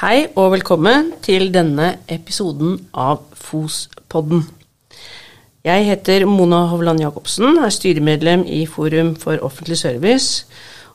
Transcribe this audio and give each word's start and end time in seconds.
Hei 0.00 0.30
og 0.32 0.54
velkommen 0.54 1.10
til 1.20 1.50
denne 1.52 1.98
episoden 2.08 2.88
av 2.96 3.20
FOS-podden. 3.36 4.48
Jeg 5.60 5.84
heter 5.90 6.24
Mona 6.24 6.62
Hovland 6.70 7.02
Jacobsen, 7.04 7.58
er 7.60 7.68
styremedlem 7.68 8.48
i 8.48 8.64
Forum 8.64 9.12
for 9.20 9.36
offentlig 9.44 9.76
service 9.76 10.48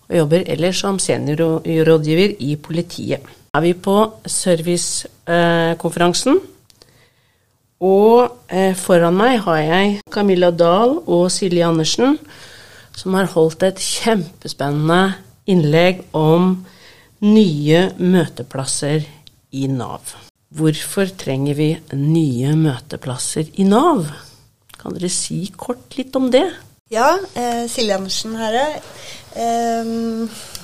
og 0.07 0.15
jobber 0.17 0.41
ellers 0.49 0.81
som 0.81 0.97
seniorrådgiver 0.97 2.33
i 2.47 2.57
politiet. 2.57 3.21
Er 3.53 3.61
vi 3.61 3.77
på 3.77 4.25
servicekonferansen, 4.25 6.41
og 7.85 8.41
eh, 8.49 8.73
foran 8.73 9.13
meg 9.21 9.45
har 9.45 9.61
jeg 9.67 10.01
Camilla 10.09 10.49
Dahl 10.49 11.05
og 11.05 11.29
Silje 11.29 11.61
Andersen, 11.69 12.17
som 12.97 13.13
har 13.13 13.29
holdt 13.37 13.69
et 13.69 13.77
kjempespennende 13.77 15.13
innlegg 15.45 16.01
om 16.09 16.65
nye 17.25 17.81
møteplasser 17.97 19.05
i 19.55 19.65
Nav. 19.71 20.13
Hvorfor 20.55 21.09
trenger 21.17 21.57
vi 21.57 21.69
nye 21.97 22.53
møteplasser 22.59 23.49
i 23.59 23.65
Nav? 23.67 24.05
Kan 24.77 24.95
dere 24.95 25.09
si 25.09 25.41
kort 25.57 25.97
litt 25.97 26.15
om 26.19 26.29
det? 26.33 26.45
Ja, 26.93 27.15
eh, 27.33 27.65
Silje 27.71 27.95
Andersen 27.97 28.35
her. 28.37 28.59
Eh, 29.33 29.89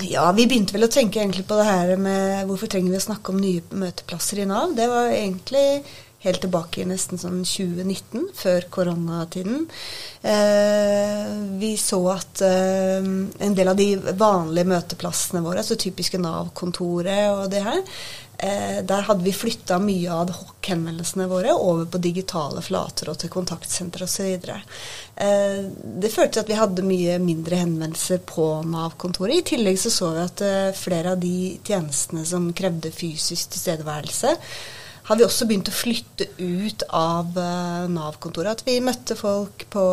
ja, 0.05 0.27
vi 0.38 0.45
begynte 0.45 0.77
vel 0.77 0.85
å 0.85 0.91
tenke 0.91 1.19
egentlig 1.19 1.47
på 1.49 1.57
det 1.57 1.66
her 1.66 1.95
med 1.97 2.45
hvorfor 2.47 2.69
trenger 2.69 2.93
vi 2.93 3.02
å 3.02 3.07
snakke 3.07 3.33
om 3.33 3.41
nye 3.41 3.63
møteplasser 3.73 4.43
i 4.43 4.45
Nav. 4.45 4.75
Det 4.77 4.88
var 4.91 5.09
egentlig 5.09 5.66
helt 6.21 6.41
tilbake 6.43 6.84
i 6.84 6.88
nesten 6.89 7.17
sånn 7.21 7.41
2019, 7.48 8.27
før 8.38 8.67
koronatiden. 8.73 9.66
Eh, 10.21 11.30
vi 11.61 11.73
så 11.81 12.02
at 12.14 12.44
eh, 12.45 13.00
en 13.02 13.55
del 13.58 13.72
av 13.72 13.80
de 13.80 13.95
vanlige 13.97 14.69
møteplassene 14.69 15.42
våre, 15.45 15.64
så 15.66 15.80
typiske 15.80 16.22
Nav-kontoret 16.22 17.31
og 17.33 17.47
det 17.49 17.64
her, 17.66 17.80
eh, 18.38 18.83
der 18.86 19.08
hadde 19.08 19.25
vi 19.25 19.33
flytta 19.33 19.80
mye 19.81 20.14
av 20.14 20.30
henvendelsene 20.67 21.25
våre 21.31 21.55
over 21.58 21.88
på 21.89 22.02
digitale 22.03 22.61
flater 22.61 23.09
og 23.09 23.17
til 23.23 23.31
kontaktsenter 23.33 24.05
osv. 24.05 24.52
Eh, 25.25 25.64
det 26.05 26.11
førte 26.14 26.44
at 26.44 26.52
vi 26.52 26.59
hadde 26.59 26.86
mye 26.86 27.17
mindre 27.23 27.64
henvendelser 27.64 28.22
på 28.30 28.45
Nav-kontoret. 28.69 29.39
I 29.42 29.47
tillegg 29.55 29.81
så, 29.81 29.89
så 29.89 30.11
vi 30.14 30.22
at 30.27 30.45
eh, 30.45 30.69
flere 30.77 31.16
av 31.16 31.25
de 31.25 31.58
tjenestene 31.66 32.27
som 32.30 32.52
krevde 32.53 32.94
fysisk 32.94 33.55
tilstedeværelse, 33.55 34.36
har 35.03 35.17
vi 35.17 35.25
også 35.25 35.47
begynt 35.49 35.69
å 35.71 35.73
flytte 35.73 36.27
ut 36.38 36.83
av 36.94 37.33
uh, 37.35 37.88
Nav-kontoret. 37.89 38.59
At 38.61 38.67
vi 38.67 38.77
møtte 38.83 39.17
folk 39.17 39.66
på 39.73 39.85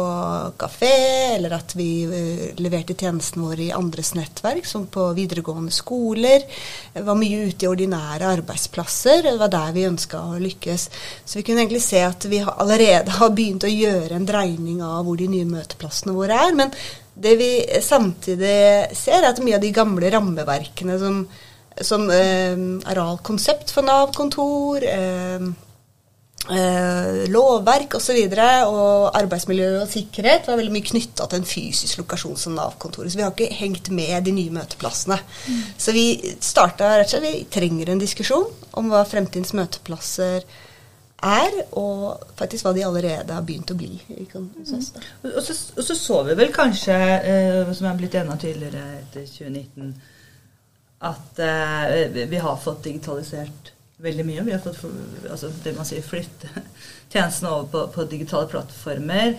kafé, 0.60 0.92
eller 1.36 1.56
at 1.56 1.72
vi 1.78 1.88
uh, 2.06 2.44
leverte 2.60 2.96
tjenesten 2.98 3.44
vår 3.46 3.64
i 3.68 3.70
andres 3.76 4.12
nettverk, 4.18 4.68
som 4.68 4.86
på 4.92 5.08
videregående 5.16 5.74
skoler. 5.74 6.44
Var 6.92 7.18
mye 7.18 7.48
ute 7.48 7.66
i 7.66 7.70
ordinære 7.70 8.34
arbeidsplasser. 8.38 9.24
Det 9.24 9.34
var 9.40 9.52
der 9.54 9.74
vi 9.76 9.88
ønska 9.88 10.22
å 10.28 10.38
lykkes. 10.44 10.88
Så 11.24 11.40
vi 11.40 11.46
kunne 11.48 11.64
egentlig 11.64 11.84
se 11.86 12.04
at 12.04 12.28
vi 12.28 12.42
allerede 12.44 13.18
har 13.18 13.34
begynt 13.34 13.66
å 13.66 13.72
gjøre 13.72 14.18
en 14.18 14.28
dreining 14.28 14.84
av 14.84 15.04
hvor 15.08 15.18
de 15.20 15.30
nye 15.32 15.48
møteplassene 15.48 16.16
våre 16.16 16.36
er. 16.46 16.56
Men 16.58 16.74
det 17.18 17.34
vi 17.40 17.52
samtidig 17.82 18.94
ser, 18.94 19.22
er 19.22 19.32
at 19.32 19.40
mye 19.42 19.56
av 19.58 19.64
de 19.64 19.74
gamle 19.74 20.10
rammeverkene 20.14 20.98
som 21.00 21.22
som 21.84 22.10
eh, 22.10 22.58
arealkonsept 22.90 23.70
for 23.74 23.86
Nav-kontor, 23.86 24.84
eh, 24.84 25.48
eh, 26.56 27.24
lovverk 27.30 27.98
osv. 27.98 28.18
Og, 28.24 28.36
så 28.36 28.52
og 28.68 29.18
arbeidsmiljø 29.18 29.70
og 29.82 29.90
sikkerhet 29.92 30.48
var 30.48 30.60
veldig 30.60 30.74
mye 30.74 30.88
knytta 30.90 31.28
til 31.28 31.42
en 31.42 31.48
fysisk 31.48 32.02
lokasjon 32.02 32.38
som 32.40 32.56
Nav-kontoret. 32.58 33.12
Så 33.12 33.20
vi 33.20 33.26
har 33.26 33.34
ikke 33.34 33.60
hengt 33.60 33.90
med 33.94 34.24
de 34.26 34.34
nye 34.36 34.54
møteplassene. 34.54 35.18
Mm. 35.18 35.60
Så 35.78 35.96
vi 35.96 36.06
starta 36.40 36.96
rett 36.96 37.12
og 37.12 37.16
slett 37.16 37.28
Vi 37.28 37.44
trenger 37.52 37.92
en 37.92 38.02
diskusjon 38.02 38.48
om 38.78 38.90
hva 38.92 39.04
fremtidens 39.08 39.54
møteplasser 39.56 40.46
er, 41.18 41.54
og 41.74 42.20
faktisk 42.38 42.68
hva 42.68 42.72
de 42.76 42.84
allerede 42.86 43.34
har 43.34 43.42
begynt 43.42 43.72
å 43.74 43.78
bli. 43.78 43.96
Mm. 44.06 44.52
Og, 44.54 45.40
så, 45.42 45.56
og, 45.74 45.82
så, 45.82 45.96
så 45.98 46.20
vi 46.28 46.36
vel 46.38 46.52
kanskje, 46.54 46.94
eh, 46.94 47.72
som 47.74 47.90
er 47.90 47.98
blitt 47.98 48.14
enda 48.20 48.38
tydeligere 48.38 49.00
etter 49.00 49.26
2019 49.26 49.96
at 50.98 51.38
eh, 51.38 52.26
vi 52.28 52.36
har 52.42 52.56
fått 52.56 52.82
digitalisert 52.82 53.72
veldig 54.02 54.26
mye. 54.26 54.42
Vi 54.42 54.52
har 54.52 54.62
fått 54.62 54.84
altså, 55.30 55.50
det 55.62 55.74
man 55.76 55.86
sier, 55.86 56.02
flytte 56.02 56.50
tjenestene 57.12 57.52
over 57.52 57.70
på, 57.72 57.86
på 57.94 58.06
digitale 58.10 58.50
plattformer. 58.50 59.38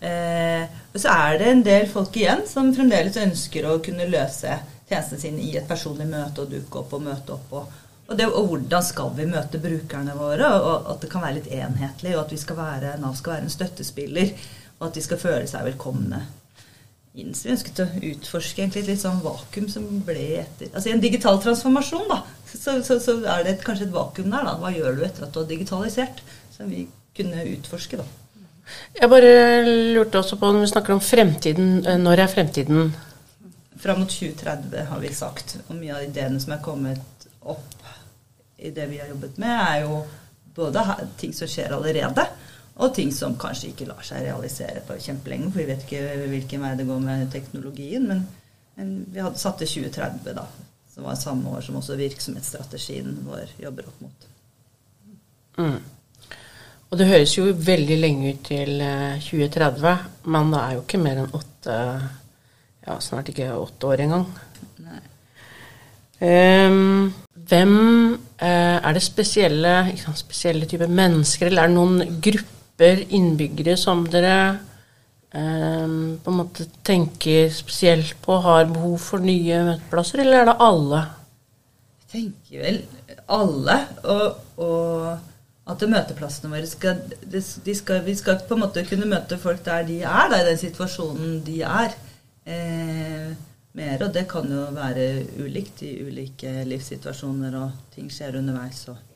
Eh, 0.00 0.64
og 0.92 1.02
så 1.02 1.12
er 1.12 1.38
det 1.38 1.50
en 1.50 1.66
del 1.66 1.88
folk 1.90 2.16
igjen 2.16 2.46
som 2.48 2.72
fremdeles 2.74 3.18
ønsker 3.20 3.68
å 3.68 3.80
kunne 3.84 4.08
løse 4.08 4.56
tjenestene 4.88 5.20
sine 5.20 5.44
i 5.44 5.54
et 5.58 5.68
personlig 5.68 6.08
møte 6.10 6.44
og 6.44 6.54
dukke 6.54 6.82
opp 6.82 6.96
og 6.96 7.06
møte 7.06 7.36
opp. 7.36 7.52
Og, 7.58 7.78
og, 8.06 8.16
det, 8.18 8.26
og 8.30 8.50
hvordan 8.50 8.86
skal 8.86 9.14
vi 9.18 9.28
møte 9.30 9.62
brukerne 9.62 10.16
våre? 10.18 10.50
Og 10.56 10.90
at 10.94 11.04
det 11.04 11.12
kan 11.12 11.26
være 11.26 11.40
litt 11.40 11.52
enhetlig, 11.54 12.16
og 12.16 12.24
at 12.24 12.34
vi 12.34 12.40
skal 12.42 12.58
være, 12.58 12.96
Nav 13.02 13.18
skal 13.18 13.36
være 13.36 13.48
en 13.48 13.56
støttespiller. 13.58 14.34
Og 14.80 14.88
at 14.88 14.96
de 14.96 15.02
skal 15.04 15.20
føle 15.20 15.46
seg 15.50 15.66
velkomne 15.66 16.22
inn. 17.14 17.34
Så 17.34 17.48
vi 17.48 17.54
ønsket 17.56 17.82
å 17.82 17.88
utforske 18.12 18.62
egentlig 18.62 18.84
et 18.84 18.92
litt 18.92 19.02
sånn 19.02 19.22
vakuum 19.24 19.68
som 19.72 19.86
ble 20.06 20.26
etter 20.44 20.70
Altså 20.70 20.90
i 20.90 20.94
en 20.94 21.02
digital 21.02 21.40
transformasjon, 21.42 22.06
da, 22.10 22.22
så, 22.50 22.78
så, 22.86 22.98
så 23.02 23.18
er 23.24 23.44
det 23.46 23.56
et, 23.56 23.66
kanskje 23.66 23.88
et 23.88 23.94
vakuum 23.94 24.30
der. 24.30 24.46
da. 24.46 24.56
Hva 24.60 24.72
gjør 24.74 24.98
du 24.98 25.04
etter 25.06 25.26
at 25.26 25.34
du 25.34 25.42
har 25.42 25.50
digitalisert? 25.50 26.24
Som 26.54 26.72
vi 26.72 26.86
kunne 27.16 27.46
utforske, 27.56 28.00
da. 28.00 28.08
Jeg 28.94 29.10
bare 29.10 29.30
lurte 29.96 30.20
også 30.20 30.38
på, 30.38 30.50
når 30.52 30.66
vi 30.66 30.72
snakker 30.72 30.94
om 30.94 31.02
fremtiden, 31.02 31.70
eh, 31.86 31.98
når 31.98 32.24
er 32.24 32.30
fremtiden? 32.30 32.92
Fram 33.80 34.02
mot 34.02 34.12
2030 34.12 34.86
har 34.90 35.00
vi 35.02 35.14
sagt. 35.16 35.56
Og 35.68 35.78
mye 35.78 35.96
av 35.96 36.04
ideene 36.06 36.40
som 36.42 36.54
er 36.54 36.62
kommet 36.62 37.26
opp 37.40 37.80
i 38.60 38.70
det 38.76 38.86
vi 38.90 39.00
har 39.00 39.08
jobbet 39.08 39.38
med, 39.40 39.56
er 39.56 39.86
jo 39.86 40.02
både 40.54 40.84
ting 41.18 41.32
som 41.34 41.48
skjer 41.48 41.72
allerede, 41.72 42.26
og 42.80 42.94
ting 42.96 43.10
som 43.12 43.36
kanskje 43.40 43.74
ikke 43.74 43.88
lar 43.90 44.00
seg 44.06 44.24
realisere 44.24 44.80
på 44.86 44.96
kjempelenge, 45.04 45.50
for 45.52 45.60
vi 45.60 45.68
vet 45.68 45.84
ikke 45.84 46.26
hvilken 46.32 46.64
vei 46.64 46.72
det 46.78 46.88
går 46.88 47.00
med 47.04 47.30
teknologien. 47.32 48.06
Men, 48.08 48.22
men 48.78 48.92
vi 49.12 49.20
hadde 49.20 49.40
satt 49.40 49.60
til 49.60 49.68
2030, 49.84 50.32
da. 50.38 50.46
Som 50.90 51.06
var 51.06 51.18
samme 51.20 51.52
år 51.52 51.64
som 51.64 51.76
også 51.78 51.98
virksomhetsstrategien 52.00 53.18
vår 53.26 53.52
jobber 53.60 53.90
opp 53.90 54.04
mot. 54.06 54.28
Mm. 55.60 55.76
Og 56.90 56.98
det 56.98 57.06
høres 57.06 57.36
jo 57.36 57.44
veldig 57.54 57.98
lenge 58.00 58.32
ut 58.32 58.40
til 58.48 58.80
2030, 59.28 59.84
eh, 59.92 60.06
men 60.34 60.54
det 60.54 60.62
er 60.62 60.72
jo 60.74 60.84
ikke 60.86 61.02
mer 61.02 61.22
enn 61.22 61.36
åtte 61.36 61.76
Ja, 62.80 62.94
snart 63.04 63.28
ikke 63.28 63.52
åtte 63.60 63.90
år 63.92 64.00
engang. 64.06 64.24
Nei. 64.80 65.02
Um, 66.20 67.12
hvem 67.48 67.74
uh, 68.12 68.78
Er 68.80 68.96
det 68.96 69.02
spesielle, 69.04 69.74
spesielle 70.16 70.66
typer 70.68 70.88
mennesker, 70.88 71.46
eller 71.48 71.62
er 71.62 71.70
det 71.70 71.76
noen 71.76 72.16
grupper 72.24 72.59
grupper 72.80 73.12
innbyggere 73.12 73.76
som 73.76 74.06
dere 74.08 74.58
eh, 75.32 75.88
på 76.22 76.30
en 76.30 76.36
måte 76.36 76.66
tenker 76.82 77.50
spesielt 77.50 78.16
på 78.22 78.40
har 78.40 78.66
behov 78.66 78.98
for 78.98 79.20
nye 79.20 79.64
møteplasser, 79.64 80.20
eller 80.20 80.40
er 80.40 80.46
det 80.46 80.56
alle? 80.60 81.02
Jeg 82.00 82.08
tenker 82.12 82.62
vel 82.64 82.80
alle. 83.28 83.76
Og, 84.04 84.38
og 84.56 85.18
at 85.70 85.84
møteplassene 85.86 86.50
våre 86.50 86.66
skal, 86.66 87.04
de 87.30 87.74
skal, 87.74 88.02
Vi 88.04 88.16
skal 88.16 88.40
på 88.48 88.56
en 88.56 88.64
måte 88.64 88.86
kunne 88.88 89.06
møte 89.06 89.38
folk 89.38 89.62
der 89.64 89.84
de 89.86 90.00
er, 90.02 90.30
da, 90.30 90.40
i 90.40 90.48
den 90.48 90.58
situasjonen 90.58 91.44
de 91.44 91.60
er. 91.62 91.94
Eh, 92.46 93.30
mer, 93.76 94.00
og 94.02 94.10
det 94.14 94.26
kan 94.26 94.48
jo 94.50 94.64
være 94.74 95.26
ulikt 95.38 95.84
i 95.86 96.00
ulike 96.02 96.64
livssituasjoner, 96.66 97.54
og 97.60 97.94
ting 97.94 98.10
skjer 98.10 98.40
underveis. 98.40 98.88
og 98.88 99.09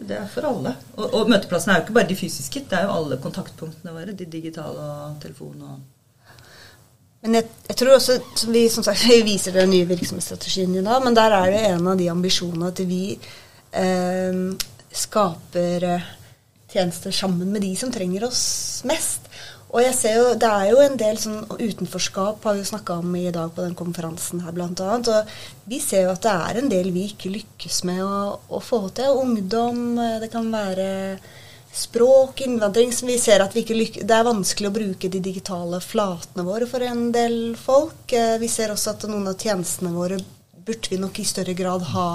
det 0.00 0.16
er 0.16 0.28
for 0.32 0.48
alle. 0.48 0.74
Og, 0.96 1.06
og 1.14 1.30
møteplassene 1.30 1.74
er 1.74 1.80
jo 1.80 1.86
ikke 1.86 1.96
bare 2.00 2.10
de 2.10 2.18
fysiske, 2.18 2.64
det 2.70 2.78
er 2.78 2.88
jo 2.88 2.96
alle 2.96 3.20
kontaktpunktene 3.22 3.94
våre. 3.94 4.16
De 4.16 4.28
digitale 4.28 4.90
og 4.96 5.18
telefon 5.22 5.64
og 5.68 5.80
men 7.20 7.36
jeg, 7.36 7.50
jeg, 7.68 7.76
tror 7.76 7.90
også, 7.98 8.14
som 8.40 8.54
vi 8.54 8.62
som 8.72 8.84
sagt, 8.86 9.02
vi 9.10 9.20
viser 9.26 9.52
den 9.52 9.68
nye 9.74 9.88
virksomhetsstrategien 9.90 10.78
i 10.80 10.84
dag, 10.86 11.02
men 11.04 11.16
der 11.16 11.36
er 11.36 11.50
det 11.52 11.60
en 11.68 11.90
av 11.92 12.00
de 12.00 12.08
ambisjonene 12.08 12.70
at 12.72 12.80
vi 12.88 13.02
eh, 13.76 14.38
skaper 15.02 15.84
eh, 15.84 16.08
tjenester 16.72 17.12
sammen 17.12 17.52
med 17.52 17.66
de 17.66 17.74
som 17.76 17.92
trenger 17.92 18.24
oss 18.30 18.42
mest. 18.88 19.28
Og 19.70 19.82
jeg 19.84 19.94
ser 19.94 20.16
jo, 20.18 20.30
Det 20.34 20.48
er 20.50 20.70
jo 20.72 20.80
en 20.82 20.96
del 20.98 21.18
sånn 21.20 21.44
utenforskap 21.46 22.46
har 22.46 22.56
vi 22.56 22.64
jo 22.64 22.70
snakka 22.72 22.98
om 23.02 23.12
i 23.16 23.30
dag 23.34 23.52
på 23.54 23.62
den 23.62 23.76
konferansen 23.78 24.42
her 24.42 24.54
bl.a. 24.56 24.70
Og 24.70 25.70
vi 25.70 25.78
ser 25.82 26.08
jo 26.08 26.14
at 26.14 26.24
det 26.26 26.32
er 26.32 26.58
en 26.58 26.72
del 26.72 26.90
vi 26.94 27.06
ikke 27.10 27.30
lykkes 27.30 27.84
med 27.86 28.02
å, 28.02 28.40
å 28.50 28.62
få 28.64 28.82
til. 28.96 29.20
Ungdom, 29.22 29.94
det 30.22 30.30
kan 30.32 30.50
være 30.50 30.90
språk, 31.72 32.40
innvandring 32.40 32.92
som 32.92 33.08
vi 33.08 33.18
ser 33.22 33.44
at 33.44 33.54
vi 33.54 33.62
ikke 33.62 33.78
lykkes 33.78 34.06
Det 34.08 34.16
er 34.16 34.26
vanskelig 34.26 34.70
å 34.70 34.74
bruke 34.74 35.10
de 35.12 35.22
digitale 35.22 35.78
flatene 35.84 36.44
våre 36.46 36.66
for 36.70 36.82
en 36.82 37.10
del 37.14 37.56
folk. 37.58 38.10
Eh, 38.10 38.38
vi 38.42 38.50
ser 38.50 38.74
også 38.74 38.96
at 38.96 39.06
noen 39.10 39.30
av 39.30 39.38
tjenestene 39.38 39.94
våre 39.94 40.18
burde 40.66 40.90
vi 40.90 40.98
nok 41.00 41.20
i 41.22 41.28
større 41.28 41.54
grad 41.54 41.86
ha 41.94 42.08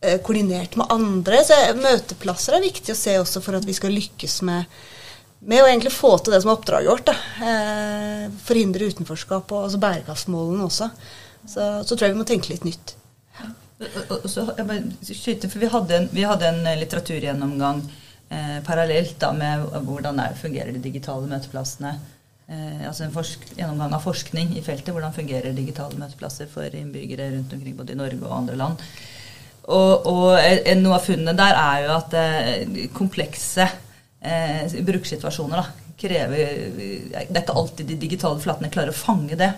eh, 0.00 0.16
koordinert 0.24 0.78
med 0.80 0.88
andre. 0.94 1.42
Så 1.44 1.58
møteplasser 1.76 2.56
er 2.56 2.64
viktig 2.64 2.94
å 2.94 3.02
se 3.02 3.18
også 3.20 3.44
for 3.44 3.60
at 3.60 3.68
vi 3.68 3.76
skal 3.76 3.92
lykkes 3.92 4.40
med 4.48 4.80
med 5.38 5.62
å 5.62 5.68
egentlig 5.68 5.94
få 5.94 6.16
til 6.18 6.34
det 6.34 6.40
som 6.42 6.50
er 6.50 6.58
oppdraget 6.58 6.90
vårt. 6.90 7.12
Eh, 7.46 8.24
forhindre 8.44 8.90
utenforskap 8.90 9.52
og 9.54 9.68
altså 9.68 9.80
bærekraftsmålene 9.82 10.66
også. 10.66 10.90
Så, 11.44 11.62
så, 11.86 11.94
tror 11.94 12.08
jeg 12.08 12.16
vi 12.16 12.20
må 12.20 12.26
tenke 12.28 12.52
litt 12.52 12.66
nytt. 12.66 12.94
Så, 14.26 14.42
for 14.50 15.58
vi 15.62 15.70
hadde 15.70 15.96
en, 16.00 16.08
vi 16.10 16.26
hadde 16.26 16.50
en 16.50 16.64
litteraturgjennomgang 16.80 17.84
eh, 18.34 18.58
parallelt 18.66 19.14
da 19.22 19.30
med 19.36 19.68
hvordan 19.86 20.18
er, 20.24 20.38
fungerer 20.38 20.74
de 20.74 20.82
digitale 20.82 21.30
møteplassene. 21.30 21.94
Eh, 22.48 22.82
altså 22.88 23.06
en 23.06 23.14
gjennomgang 23.14 23.94
av 23.94 24.02
forskning 24.02 24.56
i 24.58 24.64
feltet. 24.66 24.90
Hvordan 24.96 25.14
fungerer 25.14 25.54
digitale 25.54 26.00
møteplasser 26.00 26.50
for 26.50 26.74
innbyggere 26.74 27.30
rundt 27.36 27.54
omkring 27.54 27.78
både 27.78 27.94
i 27.94 28.00
Norge 28.02 28.24
og 28.24 28.38
andre 28.42 28.58
land. 28.58 28.86
Og, 29.68 30.06
og 30.08 30.78
noe 30.80 30.96
av 30.96 31.04
funnene 31.04 31.34
der 31.36 31.58
er 31.60 31.82
jo 31.84 31.94
at 31.98 32.14
eh, 32.16 32.88
komplekse 32.96 33.68
eh, 34.20 34.78
brukersituasjoner 34.84 35.62
da, 35.62 35.66
krever 35.98 36.54
Det 36.78 37.18
er 37.18 37.42
ikke 37.42 37.58
alltid 37.58 37.88
de 37.90 37.98
digitale 37.98 38.38
flatene 38.42 38.70
klarer 38.70 38.94
å 38.94 38.98
fange 38.98 39.38
det. 39.38 39.50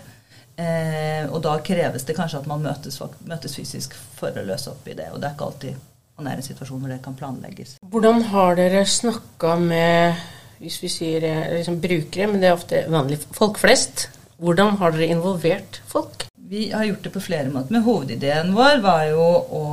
Eh, 0.61 1.25
og 1.29 1.41
da 1.45 1.59
kreves 1.65 2.05
det 2.09 2.17
kanskje 2.17 2.43
at 2.43 2.49
man 2.51 2.65
møtes, 2.65 2.99
møtes, 3.29 3.57
fysisk 3.57 3.95
for 4.17 4.35
å 4.37 4.45
løse 4.45 4.73
opp 4.73 4.89
i 4.89 4.97
det. 4.97 5.11
Og 5.13 5.21
det 5.21 5.31
er 5.31 5.37
ikke 5.37 5.49
alltid 5.53 5.87
man 6.21 6.29
er 6.29 6.37
i 6.37 6.43
en 6.43 6.45
situasjon 6.45 6.83
hvor 6.83 6.93
det 6.93 7.01
kan 7.05 7.17
planlegges. 7.17 7.79
Hvordan 7.93 8.27
har 8.29 8.59
dere 8.59 8.83
snakka 8.85 9.55
med 9.63 10.21
hvis 10.61 10.77
vi 10.83 10.91
sier 10.93 11.25
eh, 11.25 11.53
liksom 11.57 11.81
brukere, 11.81 12.29
men 12.29 12.43
det 12.43 12.51
er 12.51 12.59
ofte 12.59 12.85
vanlige 12.93 13.31
folk 13.37 13.61
flest. 13.61 14.09
Hvordan 14.41 14.77
har 14.81 14.93
dere 14.93 15.15
involvert 15.15 15.81
folk? 15.89 16.27
Vi 16.51 16.69
har 16.73 16.85
gjort 16.85 17.07
det 17.07 17.13
på 17.15 17.23
flere 17.25 17.53
måter. 17.53 17.73
Men 17.73 17.87
hovedideen 17.87 18.53
vår 18.57 18.83
var 18.85 19.07
jo 19.09 19.25
å 19.61 19.65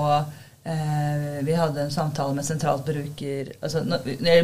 Vi 1.47 1.53
hadde 1.55 1.85
en 1.85 1.91
samtale 1.93 2.33
med 2.35 2.43
sentralt 2.43 2.81
bruker 2.83 3.53
altså 3.63 3.85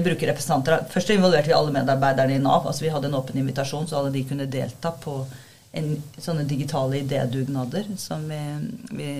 brukerrepresentanter 0.06 0.86
Først 0.94 1.10
involverte 1.12 1.50
vi 1.50 1.56
alle 1.58 1.74
medarbeiderne 1.76 2.38
i 2.38 2.40
Nav. 2.40 2.68
altså 2.70 2.86
Vi 2.86 2.92
hadde 2.94 3.10
en 3.10 3.18
åpen 3.20 3.42
invitasjon, 3.42 3.90
så 3.90 3.98
alle 4.00 4.14
de 4.14 4.22
kunne 4.30 4.48
delta 4.48 4.94
på 5.04 5.18
en, 5.74 5.90
sånne 6.18 6.46
digitale 6.48 7.02
idédugnader 7.02 7.90
som 8.00 8.24
vi, 8.30 8.42
vi 8.96 9.12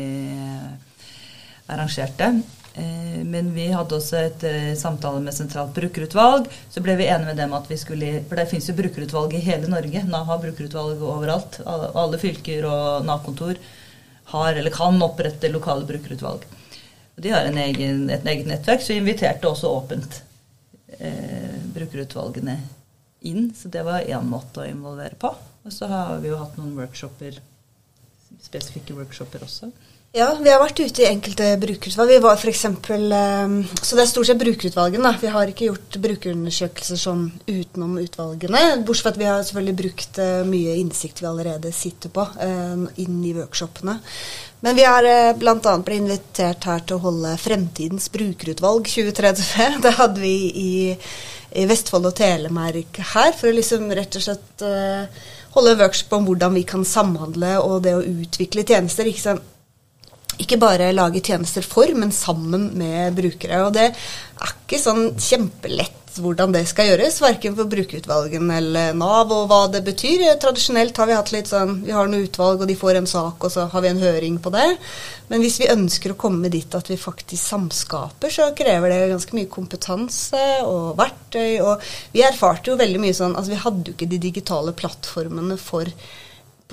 arrangerte. 1.68 2.30
Eh, 2.74 3.20
men 3.26 3.52
vi 3.54 3.68
hadde 3.70 3.98
også 3.98 4.18
et 4.18 4.44
eh, 4.50 4.72
samtale 4.78 5.22
med 5.22 5.36
sentralt 5.36 5.74
brukerutvalg. 5.76 6.50
Så 6.74 6.82
ble 6.86 6.96
vi 6.98 7.08
enige 7.08 7.30
med 7.30 7.42
dem 7.42 7.54
at 7.58 7.70
vi 7.70 7.78
skulle 7.78 8.24
For 8.30 8.40
det 8.40 8.50
fins 8.50 8.70
jo 8.70 8.78
brukerutvalg 8.78 9.36
i 9.38 9.44
hele 9.46 9.70
Norge. 9.70 10.04
Nav 10.10 10.26
har 10.30 10.42
brukerutvalg 10.42 11.02
overalt. 11.04 11.62
Alle 11.66 12.22
fylker 12.22 12.66
og 12.70 13.08
Nav-kontor 13.08 13.62
har 14.34 14.58
eller 14.58 14.74
kan 14.74 15.02
opprette 15.06 15.52
lokale 15.52 15.86
brukerutvalg. 15.86 16.46
De 17.16 17.30
har 17.30 17.46
egen, 17.46 18.08
et 18.10 18.26
eget 18.26 18.48
nettverk, 18.50 18.82
så 18.82 18.94
vi 18.94 19.02
inviterte 19.02 19.50
også 19.50 19.70
åpent 19.70 20.22
eh, 20.98 21.60
brukerutvalgene 21.76 22.58
inn. 23.30 23.52
Så 23.56 23.70
det 23.70 23.84
var 23.86 24.08
én 24.08 24.30
måte 24.30 24.64
å 24.64 24.70
involvere 24.70 25.18
på. 25.20 25.30
Og 25.64 25.74
så 25.74 25.88
har 25.92 26.18
vi 26.24 26.32
jo 26.32 26.40
hatt 26.42 26.58
noen 26.60 26.74
workshoper, 26.78 27.38
spesifikke 28.44 28.98
workshoper 28.98 29.46
også. 29.46 29.70
Ja, 30.14 30.28
vi 30.38 30.52
har 30.54 30.60
vært 30.62 30.78
ute 30.78 31.02
i 31.02 31.08
enkelte 31.10 31.48
brukerutvalg. 31.58 32.12
Vi 32.14 32.22
var 32.22 32.36
for 32.38 32.52
eksempel, 32.52 33.08
um, 33.10 33.56
så 33.82 33.98
det 33.98 34.04
er 34.04 34.10
stort 34.12 34.28
sett 34.30 34.38
brukerutvalgene. 34.38 35.10
Vi 35.18 35.32
har 35.34 35.50
ikke 35.50 35.72
gjort 35.72 35.96
brukerundersøkelser 36.04 37.00
sånn 37.02 37.24
utenom 37.48 37.96
utvalgene. 37.98 38.60
Bortsett 38.86 39.08
fra 39.08 39.14
at 39.16 39.18
vi 39.18 39.26
har 39.26 39.40
selvfølgelig 39.42 39.76
brukt 39.80 40.20
uh, 40.22 40.44
mye 40.46 40.76
innsikt 40.84 41.24
vi 41.24 41.26
allerede 41.32 41.72
sitter 41.74 42.14
på, 42.14 42.28
uh, 42.30 42.84
inn 43.02 43.24
i 43.26 43.32
workshopene. 43.34 43.96
Men 44.62 44.78
vi 44.78 44.86
har 44.86 45.08
uh, 45.10 45.32
bl.a. 45.34 45.56
blitt 45.58 45.98
invitert 45.98 46.68
her 46.70 46.86
til 46.86 47.00
å 47.00 47.06
holde 47.08 47.32
Fremtidens 47.42 48.06
brukerutvalg 48.14 48.92
2030. 48.94 49.80
Det 49.88 49.96
hadde 49.98 50.22
vi 50.22 50.36
i, 50.62 50.76
i 51.58 51.66
Vestfold 51.72 52.12
og 52.12 52.14
Telemark 52.22 53.02
her, 53.16 53.34
for 53.34 53.50
å 53.50 53.56
liksom 53.58 53.90
rett 53.98 54.22
og 54.22 54.28
slett 54.28 54.68
holde 55.58 55.74
workshop 55.82 56.14
om 56.20 56.30
hvordan 56.30 56.54
vi 56.60 56.64
kan 56.70 56.86
samhandle 56.86 57.56
og 57.66 57.82
det 57.88 57.96
å 57.98 58.06
utvikle 58.06 58.62
tjenester. 58.70 59.10
Ikke, 59.10 59.40
ikke 60.42 60.60
bare 60.62 60.94
lage 60.96 61.22
tjenester 61.24 61.66
for, 61.66 61.90
men 61.98 62.14
sammen 62.16 62.72
med 62.80 63.18
brukere. 63.18 63.66
Og 63.68 63.74
det 63.76 63.90
er 63.92 64.56
ikke 64.56 64.82
sånn 64.82 65.12
kjempelett 65.22 66.00
hvordan 66.22 66.54
det 66.54 66.64
skal 66.70 66.92
gjøres, 66.92 67.20
verken 67.24 67.56
for 67.58 67.70
brukerutvalgene 67.72 68.58
eller 68.60 68.98
Nav, 68.98 69.32
og 69.34 69.48
hva 69.50 69.62
det 69.74 69.84
betyr. 69.86 70.26
Tradisjonelt 70.42 70.98
har 71.00 71.10
vi 71.10 71.16
hatt 71.18 71.32
litt 71.34 71.50
sånn 71.50 71.80
Vi 71.86 71.94
har 71.96 72.10
noe 72.10 72.28
utvalg, 72.28 72.62
og 72.62 72.70
de 72.70 72.78
får 72.78 73.00
en 73.00 73.10
sak, 73.10 73.42
og 73.42 73.54
så 73.54 73.66
har 73.72 73.84
vi 73.84 73.90
en 73.90 74.02
høring 74.04 74.38
på 74.44 74.54
det. 74.54 74.68
Men 75.32 75.44
hvis 75.44 75.60
vi 75.62 75.72
ønsker 75.74 76.14
å 76.14 76.20
komme 76.20 76.52
dit 76.54 76.78
at 76.78 76.92
vi 76.92 77.00
faktisk 77.00 77.42
samskaper, 77.42 78.34
så 78.34 78.52
krever 78.58 78.94
det 78.94 79.14
ganske 79.14 79.38
mye 79.38 79.50
kompetanse 79.52 80.44
og 80.68 81.00
verktøy. 81.00 81.64
Og 81.66 81.88
vi 82.14 82.26
erfarte 82.28 82.74
jo 82.74 82.80
veldig 82.80 83.02
mye 83.02 83.18
sånn 83.18 83.34
Altså, 83.34 83.56
vi 83.56 83.64
hadde 83.64 83.90
jo 83.90 83.96
ikke 83.98 84.12
de 84.12 84.22
digitale 84.22 84.76
plattformene 84.78 85.58
for 85.62 85.90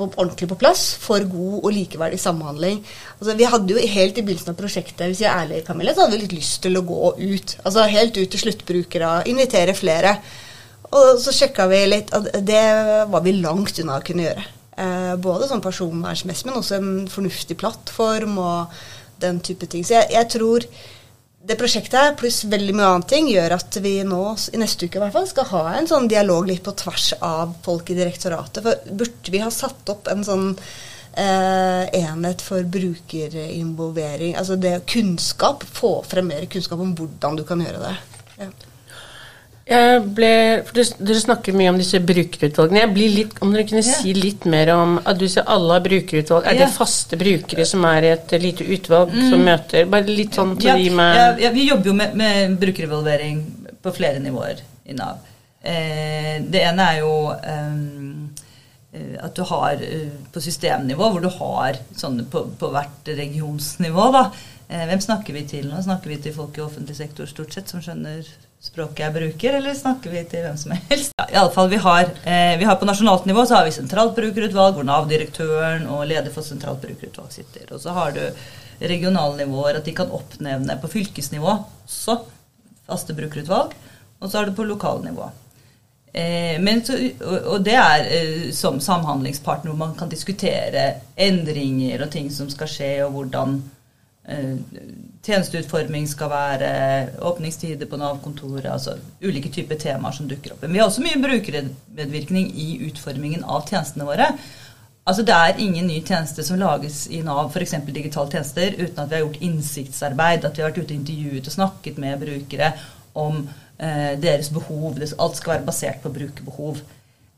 på, 0.09 0.21
ordentlig 0.23 0.49
på 0.51 0.59
plass 0.61 0.85
for 1.01 1.25
god 1.29 1.57
og 1.61 1.73
likeverdig 1.77 2.21
samhandling. 2.23 2.81
Altså, 3.19 3.35
vi 3.39 3.49
hadde 3.53 3.75
jo 3.75 3.89
helt 3.95 4.21
i 4.21 4.25
begynnelsen 4.25 4.55
av 4.55 4.61
prosjektet 4.61 5.11
hvis 5.11 5.25
jeg 5.25 5.31
er 5.31 5.45
ærlig, 5.45 5.65
Camilla, 5.67 5.95
så 5.95 6.05
hadde 6.05 6.17
vi 6.17 6.23
litt 6.25 6.39
lyst 6.39 6.63
til 6.65 6.79
å 6.81 6.85
gå 6.87 7.11
ut. 7.21 7.57
Altså 7.65 7.89
Helt 7.91 8.17
ut 8.17 8.31
til 8.33 8.45
sluttbrukere, 8.45 9.11
invitere 9.31 9.75
flere. 9.77 10.15
Og 10.91 11.21
så 11.23 11.35
sjekka 11.35 11.69
vi 11.71 11.85
litt 11.87 12.15
og 12.17 12.27
det 12.47 12.63
var 13.11 13.23
vi 13.23 13.37
langt 13.39 13.79
unna 13.83 13.99
å 14.01 14.07
kunne 14.07 14.27
gjøre. 14.27 14.47
Eh, 14.81 15.13
både 15.21 15.49
sånn 15.51 15.63
personvernsmessig, 15.63 16.49
men 16.49 16.59
også 16.59 16.79
en 16.79 16.91
fornuftig 17.11 17.59
plattform 17.61 18.39
og 18.41 18.81
den 19.21 19.43
type 19.45 19.69
ting. 19.71 19.85
Så 19.87 19.99
jeg, 19.99 20.11
jeg 20.15 20.31
tror 20.33 20.67
det 21.51 21.57
prosjektet 21.59 21.99
her, 21.99 22.13
pluss 22.15 22.45
veldig 22.47 22.75
mye 22.79 22.89
annet 22.93 23.09
ting, 23.11 23.27
gjør 23.27 23.57
at 23.57 23.79
vi 23.83 23.97
nå, 24.07 24.23
i 24.55 24.61
neste 24.61 24.87
uke 24.87 25.01
i 25.01 25.03
hvert 25.03 25.17
fall, 25.17 25.27
skal 25.27 25.49
ha 25.51 25.63
en 25.75 25.91
sånn 25.91 26.07
dialog 26.11 26.47
litt 26.47 26.63
på 26.63 26.77
tvers 26.79 27.09
av 27.27 27.57
folk 27.65 27.91
i 27.91 27.97
direktoratet. 27.99 28.63
For 28.63 28.95
burde 29.01 29.35
vi 29.35 29.43
ha 29.43 29.51
satt 29.51 29.91
opp 29.91 30.07
en 30.13 30.23
sånn 30.27 30.47
eh, 30.55 31.91
enhet 31.99 32.45
for 32.47 32.63
brukerinvolvering, 32.79 34.37
altså 34.39 34.61
det 34.63 34.77
kunnskap, 34.95 35.67
få 35.67 35.97
frem 36.07 36.31
mer 36.31 36.47
kunnskap 36.53 36.87
om 36.87 36.95
hvordan 36.95 37.41
du 37.41 37.47
kan 37.49 37.67
gjøre 37.67 37.83
det. 37.83 37.97
Ja. 38.45 38.51
Jeg 39.71 40.03
ble, 40.17 40.31
for 40.67 40.81
Dere 40.99 41.21
snakker 41.23 41.55
mye 41.55 41.71
om 41.71 41.79
disse 41.79 42.01
brukerutvalgene. 42.03 42.81
Jeg 42.83 42.93
blir 42.97 43.13
litt, 43.15 43.37
Om 43.39 43.53
dere 43.55 43.67
kunne 43.69 43.85
yeah. 43.85 44.01
si 44.03 44.15
litt 44.17 44.47
mer 44.51 44.73
om 44.75 44.97
at 44.99 45.21
du 45.21 45.29
sier 45.31 45.47
alle 45.47 45.77
har 45.77 45.85
brukerutvalg. 45.85 46.49
Er 46.49 46.59
yeah. 46.59 46.67
det 46.67 46.75
faste 46.75 47.19
brukere 47.21 47.67
som 47.69 47.87
er 47.87 48.09
i 48.09 48.13
et 48.17 48.35
lite 48.43 48.67
utvalg 48.67 49.15
mm. 49.15 49.29
som 49.31 49.47
møter? 49.47 49.87
Bare 49.93 50.11
litt 50.11 50.39
sånn 50.39 50.57
til 50.59 50.73
ja, 50.73 50.77
de 50.81 50.91
med 50.99 51.21
ja, 51.21 51.29
ja, 51.47 51.53
Vi 51.55 51.69
jobber 51.69 51.93
jo 51.93 51.97
med, 52.03 52.19
med 52.19 52.57
brukerevaluering 52.61 53.43
på 53.81 53.95
flere 53.95 54.23
nivåer 54.23 54.65
i 54.91 54.97
Nav. 54.99 55.23
Eh, 55.63 56.41
det 56.51 56.65
ene 56.65 56.89
er 56.91 57.03
jo 57.05 57.15
eh, 57.37 57.71
at 58.93 59.37
du 59.39 59.45
har 59.47 59.83
eh, 59.87 60.11
på 60.33 60.41
systemnivå, 60.43 61.11
hvor 61.13 61.23
du 61.23 61.31
har 61.31 61.79
sånne 61.97 62.25
på, 62.31 62.43
på 62.59 62.71
hvert 62.75 63.07
regionsnivå, 63.07 64.07
da. 64.17 64.25
Eh, 64.67 64.87
hvem 64.91 65.03
snakker 65.03 65.37
vi 65.37 65.45
til 65.51 65.69
nå? 65.71 65.79
Snakker 65.83 66.11
vi 66.11 66.19
til 66.25 66.35
folk 66.35 66.59
i 66.59 66.65
offentlig 66.65 66.97
sektor 66.99 67.29
stort 67.31 67.55
sett 67.55 67.71
som 67.71 67.83
skjønner 67.85 68.27
språket 68.61 69.05
jeg 69.05 69.15
bruker, 69.15 69.57
eller 69.57 69.77
snakker 69.79 70.13
vi 70.13 70.25
til 70.31 70.43
hvem 70.45 70.59
som 70.61 70.75
helst? 70.75 71.15
Ja, 71.17 71.29
i 71.31 71.39
alle 71.41 71.53
fall, 71.55 71.71
vi 71.73 71.79
har, 71.81 72.11
eh, 72.25 72.57
vi 72.59 72.67
har 72.69 72.81
På 72.81 72.89
nasjonalt 72.89 73.29
nivå 73.31 73.47
så 73.47 73.61
har 73.61 73.69
vi 73.69 73.77
sentralt 73.79 74.17
brukerutvalg, 74.19 74.75
hvor 74.75 74.89
Nav-direktøren 74.89 75.87
og 75.89 76.09
leder 76.11 76.35
for 76.35 76.47
sentralt 76.47 76.83
brukerutvalg 76.83 77.31
sitter. 77.33 77.71
Og 77.71 77.81
så 77.83 77.95
har 77.95 78.13
du 78.17 78.25
regionale 78.81 79.45
nivåer, 79.45 79.79
at 79.79 79.87
de 79.87 79.95
kan 79.95 80.11
oppnevne 80.11 80.77
på 80.81 80.91
fylkesnivå 80.91 81.53
også 81.87 82.19
faste 82.91 83.15
brukerutvalg. 83.15 83.75
Og 84.21 84.29
så 84.29 84.41
har 84.41 84.51
du 84.51 84.57
på 84.57 84.67
lokalnivå. 84.67 85.31
Eh, 86.13 86.59
så, 86.85 86.97
og, 87.47 87.59
det 87.65 87.77
er 87.79 88.07
eh, 88.11 88.47
som 88.57 88.81
samhandlingspartner 88.83 89.71
hvor 89.71 89.79
man 89.79 89.99
kan 89.99 90.11
diskutere 90.11 90.95
endringer 91.17 92.03
og 92.03 92.11
ting 92.11 92.33
som 92.35 92.51
skal 92.51 92.71
skje, 92.71 92.95
og 93.05 93.13
hvordan 93.19 93.61
Eh, 94.31 94.57
tjenesteutforming 95.23 96.09
skal 96.09 96.31
være, 96.31 96.69
åpningstider 97.25 97.89
på 97.91 97.97
Nav-kontoret, 97.99 98.69
altså 98.71 98.95
ulike 99.25 99.51
typer 99.53 99.79
temaer 99.81 100.15
som 100.15 100.29
dukker 100.29 100.55
opp. 100.55 100.63
Men 100.63 100.73
vi 100.73 100.81
har 100.81 100.87
også 100.87 101.03
mye 101.05 101.21
brukermedvirkning 101.23 102.51
i 102.55 102.69
utformingen 102.87 103.43
av 103.45 103.65
tjenestene 103.69 104.07
våre. 104.07 104.29
Altså 105.09 105.25
Det 105.27 105.35
er 105.35 105.59
ingen 105.59 105.89
ny 105.89 105.99
tjeneste 106.05 106.45
som 106.47 106.61
lages 106.61 107.07
i 107.11 107.23
Nav, 107.27 107.49
f.eks. 107.51 107.75
digitale 107.89 108.31
tjenester, 108.31 108.77
uten 108.79 109.03
at 109.03 109.11
vi 109.11 109.17
har 109.17 109.25
gjort 109.25 109.43
innsiktsarbeid, 109.49 110.45
at 110.45 110.57
vi 110.57 110.63
har 110.63 110.71
vært 110.71 110.83
ute 110.85 110.95
og 110.95 110.99
intervjuet 111.01 111.51
og 111.51 111.57
snakket 111.57 111.99
med 111.99 112.21
brukere 112.21 112.73
om 113.15 113.43
deres 113.81 114.51
behov. 114.53 114.99
Alt 115.01 115.39
skal 115.39 115.55
være 115.55 115.65
basert 115.65 116.03
på 116.03 116.11
brukerbehov. 116.13 116.83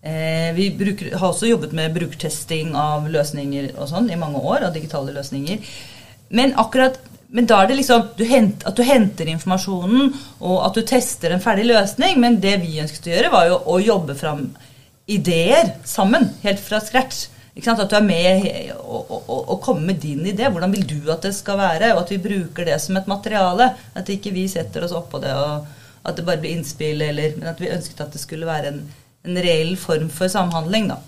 Eh, 0.03 0.55
vi 0.55 0.71
bruker, 0.75 1.15
har 1.15 1.29
også 1.29 1.47
jobbet 1.47 1.73
med 1.79 1.93
brukertesting 1.95 2.73
av 2.75 3.05
løsninger 3.07 3.69
og 3.77 3.87
sånn 3.87 4.09
i 4.11 4.19
mange 4.19 4.41
år, 4.43 4.65
av 4.67 4.75
digitale 4.75 5.15
løsninger. 5.15 5.63
Men 6.35 6.57
akkurat 6.59 6.99
men 7.33 7.47
da 7.49 7.63
er 7.63 7.71
det 7.71 7.79
liksom 7.79 8.11
du 8.19 8.27
hent, 8.29 8.65
at 8.69 8.77
du 8.77 8.83
henter 8.85 9.31
informasjonen, 9.31 10.11
og 10.45 10.57
at 10.67 10.77
du 10.77 10.83
tester 10.85 11.33
en 11.33 11.41
ferdig 11.41 11.65
løsning. 11.71 12.19
Men 12.21 12.37
det 12.43 12.59
vi 12.61 12.83
ønsket 12.83 13.07
å 13.09 13.13
gjøre, 13.15 13.31
var 13.33 13.47
jo 13.49 13.55
å 13.73 13.79
jobbe 13.81 14.17
fram 14.19 14.43
ideer 15.09 15.71
sammen, 15.89 16.29
helt 16.43 16.61
fra 16.61 16.83
scratch. 16.85 17.31
At 17.57 17.81
du 17.89 17.97
er 17.97 18.05
med 18.05 18.45
og, 18.75 19.09
og, 19.09 19.31
og, 19.39 19.57
kommer 19.65 19.95
med 19.95 20.03
din 20.05 20.27
idé. 20.29 20.51
Hvordan 20.53 20.75
vil 20.77 20.85
du 20.89 21.09
at 21.13 21.25
det 21.25 21.33
skal 21.37 21.57
være? 21.61 21.95
Og 21.95 22.03
at 22.03 22.13
vi 22.13 22.21
bruker 22.21 22.69
det 22.69 22.77
som 22.85 23.01
et 23.01 23.09
materiale. 23.09 23.71
At 23.97 24.13
ikke 24.13 24.35
vi 24.37 24.45
setter 24.53 24.85
oss 24.85 24.93
oppå 24.97 25.23
det, 25.25 25.33
og 25.33 25.65
at 26.03 26.19
det 26.19 26.25
bare 26.27 26.41
blir 26.43 26.57
innspill, 26.57 27.03
eller, 27.03 27.37
men 27.39 27.49
at 27.53 27.61
vi 27.63 27.71
ønsket 27.71 28.01
at 28.05 28.15
det 28.15 28.23
skulle 28.23 28.49
være 28.49 28.73
en, 28.73 28.81
en 29.29 29.43
reell 29.45 29.77
form 29.79 30.09
for 30.11 30.31
samhandling. 30.33 30.89
da. 30.91 30.99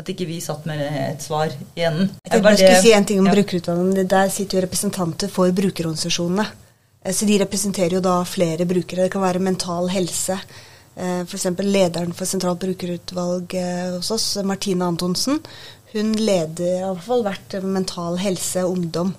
At 0.00 0.08
ikke 0.10 0.26
vi 0.26 0.40
satt 0.42 0.64
med 0.66 0.80
et 0.82 1.22
svar 1.22 1.52
i 1.52 1.84
enden. 1.86 2.10
Jeg 2.24 2.32
tenkte 2.32 2.54
jeg 2.56 2.62
skulle 2.62 2.82
si 2.82 2.94
en 2.96 3.06
ting 3.06 3.20
om 3.22 3.28
ja. 3.30 3.36
brukerutvalgene. 3.36 4.06
Der 4.10 4.32
sitter 4.34 4.58
jo 4.58 4.64
representanter 4.66 5.30
for 5.30 5.52
brukerorganisasjonene. 5.54 6.46
Eh, 7.04 7.14
Så 7.14 7.28
de 7.28 7.38
representerer 7.44 7.98
jo 7.98 8.04
da 8.04 8.22
flere 8.26 8.66
brukere. 8.66 9.06
Det 9.06 9.12
kan 9.14 9.22
være 9.22 9.42
mental 9.42 9.90
helse. 9.92 10.38
F.eks. 10.92 11.46
lederen 11.64 12.10
for 12.12 12.28
sentralt 12.28 12.60
brukerutvalg 12.60 13.54
eh, 13.56 13.94
hos 13.94 14.10
oss, 14.12 14.26
Martine 14.44 14.84
Antonsen. 14.84 15.38
Hun 15.92 16.12
leder 16.16 16.66
i 16.66 16.82
hvert 16.82 17.04
fall 17.04 17.22
hvert 17.24 17.56
mental 17.64 18.18
helse 18.20 18.64
ungdom. 18.64 19.14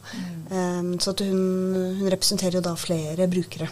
Mm. 0.49 0.99
Så 0.99 1.13
at 1.13 1.21
hun, 1.21 1.41
hun 1.99 2.09
representerer 2.09 2.57
jo 2.57 2.63
da 2.65 2.73
flere 2.77 3.27
brukere. 3.29 3.69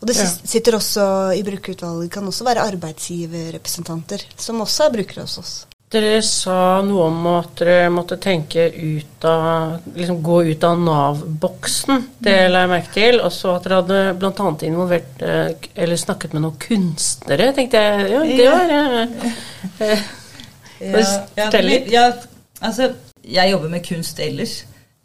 Og 0.00 0.06
det 0.08 0.16
Ja. 0.16 0.26
sitter 0.44 0.72
også 0.78 1.36
i 1.36 1.42
brukerutvalget 1.44 2.10
kan 2.10 2.24
også 2.26 2.44
være 2.44 2.64
arbeidsgiverrepresentanter, 2.72 4.22
som 4.36 4.60
også 4.60 4.86
er 4.86 4.94
brukere 4.96 5.20
hos 5.26 5.38
oss. 5.38 5.66
Dere 5.90 6.20
sa 6.22 6.82
noe 6.86 7.08
om 7.08 7.24
at 7.26 7.56
dere 7.58 7.90
måtte 7.90 8.14
tenke 8.22 8.68
ut 8.70 9.24
av 9.26 9.80
liksom 9.96 10.20
gå 10.22 10.36
ut 10.52 10.62
av 10.62 10.78
Nav-boksen. 10.78 12.04
Det 12.22 12.48
la 12.48 12.60
jeg 12.62 12.70
merke 12.70 12.92
til. 12.94 13.18
Og 13.20 13.32
så 13.34 13.56
at 13.56 13.64
dere 13.66 13.80
hadde 13.80 14.18
bl.a. 14.20 14.52
involvert 14.68 15.24
eh, 15.26 15.50
eller 15.74 15.98
snakket 15.98 16.32
med 16.32 16.42
noen 16.42 16.60
kunstnere. 16.62 17.50
tenkte 17.56 17.82
jeg, 17.82 18.06
ja, 18.12 18.22
det 18.22 18.48
var 18.52 18.70
ja. 18.70 19.08
ja. 21.36 21.84
Ja, 21.90 22.12
altså, 22.62 22.92
jeg 23.26 23.50
jobber 23.50 23.68
med 23.68 23.82
kunst 23.84 24.20
ellers. 24.22 24.60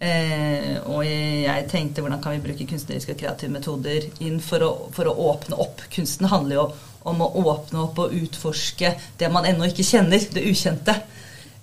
Eh, 0.06 0.76
og 0.92 1.02
jeg 1.08 1.68
tenkte 1.72 2.04
hvordan 2.04 2.22
kan 2.22 2.36
vi 2.36 2.44
bruke 2.44 2.68
kunstneriske 2.70 3.16
og 3.16 3.22
kreative 3.22 3.54
metoder 3.56 4.06
inn 4.26 4.38
for 4.44 4.66
å, 4.66 4.72
for 4.94 5.10
å 5.10 5.16
åpne 5.32 5.58
opp. 5.66 5.86
Kunsten 5.94 6.30
handler 6.30 6.60
jo 6.60 6.66
om 7.10 7.22
å 7.22 7.30
åpne 7.42 7.84
opp 7.86 8.02
og 8.02 8.14
utforske 8.18 8.96
det 9.20 9.30
man 9.34 9.46
ennå 9.50 9.70
ikke 9.70 9.86
kjenner, 9.86 10.22
det 10.34 10.46
ukjente. 10.50 10.96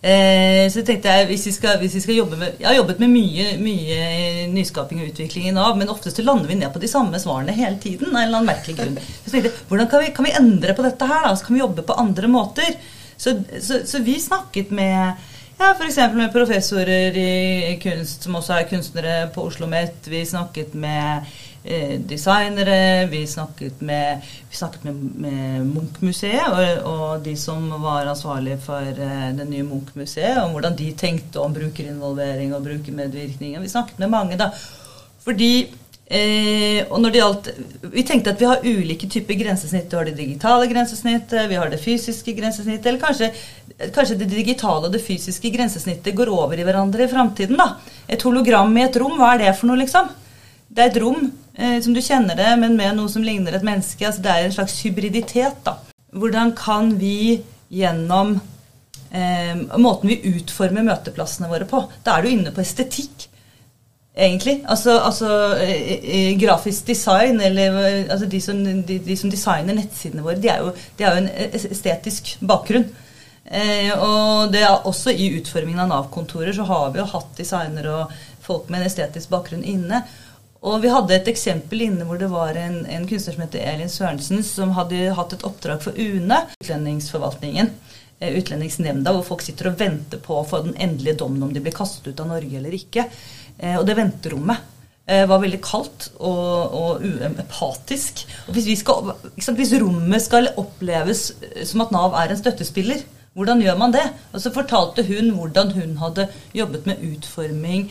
Eh, 0.03 0.67
så 0.73 0.83
tenkte 0.83 1.13
jeg 1.13 1.29
hvis 1.29 1.45
vi, 1.47 1.53
skal, 1.55 1.77
hvis 1.79 1.93
vi 1.95 2.01
skal 2.03 2.17
jobbe 2.17 2.35
med 2.35 2.57
Jeg 2.59 2.67
har 2.67 2.75
jobbet 2.75 2.99
med 3.05 3.13
mye, 3.13 3.45
mye 3.63 4.49
nyskaping 4.51 4.99
og 4.99 5.13
utvikling 5.13 5.47
i 5.47 5.53
Nav, 5.55 5.77
men 5.79 5.93
oftest 5.93 6.19
lander 6.27 6.51
vi 6.51 6.57
ned 6.59 6.73
på 6.75 6.83
de 6.83 6.91
samme 6.91 7.21
svarene 7.23 7.55
hele 7.55 7.79
tiden. 7.83 8.11
av 8.11 8.17
en 8.17 8.25
eller 8.25 8.41
annen 8.41 8.51
merkelig 8.51 8.81
grunn. 8.81 8.99
Så 8.99 9.31
tenkte 9.31 9.53
jeg, 9.53 9.61
hvordan 9.69 9.93
kan 9.93 10.03
vi, 10.03 10.11
kan 10.17 10.27
vi 10.27 10.35
endre 10.41 10.75
på 10.75 10.87
dette 10.87 11.11
her? 11.13 11.29
da? 11.29 11.37
Så 11.39 11.47
kan 11.47 11.59
vi 11.59 11.63
jobbe 11.63 11.87
på 11.87 11.99
andre 12.03 12.33
måter? 12.33 12.75
Så, 13.17 13.37
så, 13.63 13.85
så 13.87 14.03
vi 14.03 14.17
snakket 14.19 14.75
med 14.75 15.23
ja, 15.63 15.75
F.eks. 15.79 15.97
med 16.15 16.33
professorer 16.33 17.17
i 17.17 17.79
kunst, 17.83 18.25
som 18.25 18.35
også 18.39 18.57
er 18.57 18.69
kunstnere 18.71 19.15
på 19.35 19.45
Oslo 19.47 19.67
OsloMet. 19.67 20.09
Vi 20.11 20.23
snakket 20.27 20.75
med 20.75 21.29
eh, 21.65 22.01
designere. 22.01 23.07
Vi 23.11 23.21
snakket 23.31 23.83
med, 23.83 24.25
vi 24.51 24.59
snakket 24.59 24.85
med, 24.89 25.05
med 25.23 25.69
Munch-museet 25.69 26.49
og, 26.49 26.89
og 26.93 27.23
de 27.25 27.37
som 27.39 27.69
var 27.83 28.11
ansvarlige 28.11 28.59
for 28.65 28.83
eh, 28.91 29.29
det 29.39 29.47
nye 29.51 29.67
Munch-museet, 29.69 30.41
om 30.43 30.57
hvordan 30.57 30.79
de 30.79 30.91
tenkte 30.99 31.41
om 31.41 31.55
brukerinvolvering 31.55 32.55
og 32.57 32.67
brukermedvirkning. 32.67 33.61
Vi 33.63 33.71
snakket 33.71 34.03
med 34.03 34.11
mange, 34.17 34.41
da. 34.41 34.51
Fordi 35.23 35.53
Eh, 36.13 36.83
og 36.93 36.99
når 37.01 37.13
det 37.13 37.21
gjaldt, 37.23 37.47
Vi 37.93 38.03
tenkte 38.05 38.33
at 38.35 38.41
vi 38.41 38.49
har 38.49 38.65
ulike 38.65 39.09
typer 39.09 39.37
grensesnitt. 39.37 39.89
Vi 39.89 39.97
har 39.97 40.05
det 40.05 40.17
digitale 40.17 40.67
grensesnittet, 40.69 41.49
vi 41.49 41.57
har 41.57 41.71
det 41.73 41.81
fysiske 41.81 42.33
grensesnittet. 42.37 42.87
Eller 42.87 43.01
kanskje, 43.01 43.31
kanskje 43.93 44.19
det 44.21 44.29
digitale 44.31 44.89
og 44.89 44.93
det 44.93 45.03
fysiske 45.05 45.51
grensesnittet 45.53 46.17
går 46.17 46.29
over 46.33 46.59
i 46.59 46.65
hverandre 46.65 47.05
i 47.05 47.09
framtiden. 47.09 47.57
da. 47.57 47.77
Et 48.09 48.23
hologram 48.23 48.77
i 48.77 48.85
et 48.85 48.97
rom, 48.97 49.17
hva 49.19 49.35
er 49.35 49.39
det 49.39 49.57
for 49.57 49.67
noe, 49.69 49.81
liksom? 49.81 50.09
Det 50.69 50.85
er 50.85 50.91
et 50.91 51.01
rom 51.03 51.33
eh, 51.57 51.81
som 51.81 51.93
du 51.93 52.01
kjenner 52.01 52.37
det, 52.37 52.59
men 52.61 52.77
med 52.77 52.97
noe 52.97 53.09
som 53.09 53.23
ligner 53.23 53.53
et 53.57 53.65
menneske. 53.65 54.07
altså 54.07 54.23
Det 54.23 54.31
er 54.31 54.45
en 54.45 54.53
slags 54.53 54.81
hybriditet. 54.85 55.65
da. 55.65 55.79
Hvordan 56.13 56.53
kan 56.57 56.99
vi 56.99 57.43
gjennom 57.73 58.41
eh, 59.11 59.57
måten 59.79 60.09
vi 60.09 60.21
utformer 60.37 60.85
møteplassene 60.85 61.49
våre 61.49 61.65
på 61.65 61.87
Da 62.05 62.19
er 62.19 62.23
du 62.23 62.29
inne 62.29 62.53
på 62.53 62.61
estetikk 62.61 63.32
egentlig. 64.17 64.59
Altså, 64.69 64.99
altså 65.01 65.31
eh, 65.61 65.99
eh, 66.03 66.33
grafisk 66.41 66.87
design, 66.87 67.41
eller 67.41 67.79
altså 68.11 68.27
de, 68.27 68.41
som, 68.41 68.65
de, 68.65 68.99
de 68.99 69.17
som 69.17 69.31
designer 69.33 69.79
nettsidene 69.79 70.25
våre, 70.25 70.41
de 70.41 70.51
er 70.53 70.65
jo, 70.65 70.75
de 70.99 71.07
har 71.07 71.17
jo 71.17 71.25
en 71.25 71.33
estetisk 71.73 72.37
bakgrunn. 72.41 72.89
Eh, 73.45 73.91
og 73.99 74.53
det 74.53 74.63
er 74.65 74.87
også 74.89 75.13
i 75.13 75.33
utformingen 75.39 75.83
av 75.83 75.91
Nav-kontorer 75.91 76.55
så 76.57 76.65
har 76.69 76.93
vi 76.93 77.03
jo 77.03 77.09
hatt 77.11 77.33
designere 77.37 77.97
og 78.05 78.13
folk 78.43 78.71
med 78.71 78.81
en 78.81 78.91
estetisk 78.91 79.33
bakgrunn 79.33 79.65
inne. 79.67 80.05
Og 80.63 80.79
vi 80.85 80.93
hadde 80.93 81.17
et 81.17 81.31
eksempel 81.31 81.83
inne 81.89 82.07
hvor 82.07 82.21
det 82.21 82.31
var 82.31 82.55
en, 82.59 82.85
en 82.87 83.07
kunstner 83.11 83.35
som 83.35 83.43
heter 83.43 83.65
Elin 83.67 83.91
Sørensen, 83.91 84.45
som 84.47 84.77
hadde 84.77 85.11
hatt 85.17 85.35
et 85.35 85.47
oppdrag 85.47 85.83
for 85.83 85.99
UNE, 85.99 86.39
utlendingsforvaltningen, 86.63 87.73
eh, 88.21 88.37
Utlendingsnemnda, 88.39 89.13
hvor 89.17 89.27
folk 89.33 89.43
sitter 89.43 89.73
og 89.73 89.81
venter 89.81 90.23
på 90.23 90.39
å 90.39 90.47
få 90.47 90.63
den 90.69 90.79
endelige 90.79 91.19
dommen 91.25 91.43
om 91.43 91.53
de 91.53 91.65
blir 91.65 91.75
kastet 91.75 92.13
ut 92.13 92.23
av 92.23 92.31
Norge 92.31 92.61
eller 92.61 92.79
ikke. 92.79 93.09
Eh, 93.59 93.79
og 93.79 93.87
det 93.89 93.97
venterommet 93.99 94.69
eh, 95.07 95.25
var 95.29 95.43
veldig 95.43 95.61
kaldt 95.65 96.09
og, 96.19 96.77
og 96.79 97.05
uempatisk. 97.07 98.25
Og 98.47 98.57
hvis, 98.57 98.69
vi 98.71 98.79
skal, 98.79 99.15
sant, 99.39 99.59
hvis 99.59 99.75
rommet 99.83 100.25
skal 100.25 100.53
oppleves 100.61 101.29
eh, 101.41 101.63
som 101.69 101.85
at 101.85 101.95
Nav 101.95 102.17
er 102.19 102.33
en 102.33 102.41
støttespiller, 102.41 103.05
hvordan 103.33 103.63
gjør 103.65 103.79
man 103.81 103.95
det? 103.95 104.05
Og 104.33 104.43
så 104.45 104.53
fortalte 104.53 105.07
hun 105.09 105.33
hvordan 105.37 105.73
hun 105.79 105.97
hadde 106.03 106.29
jobbet 106.57 106.89
med 106.89 107.01
utforming 107.13 107.89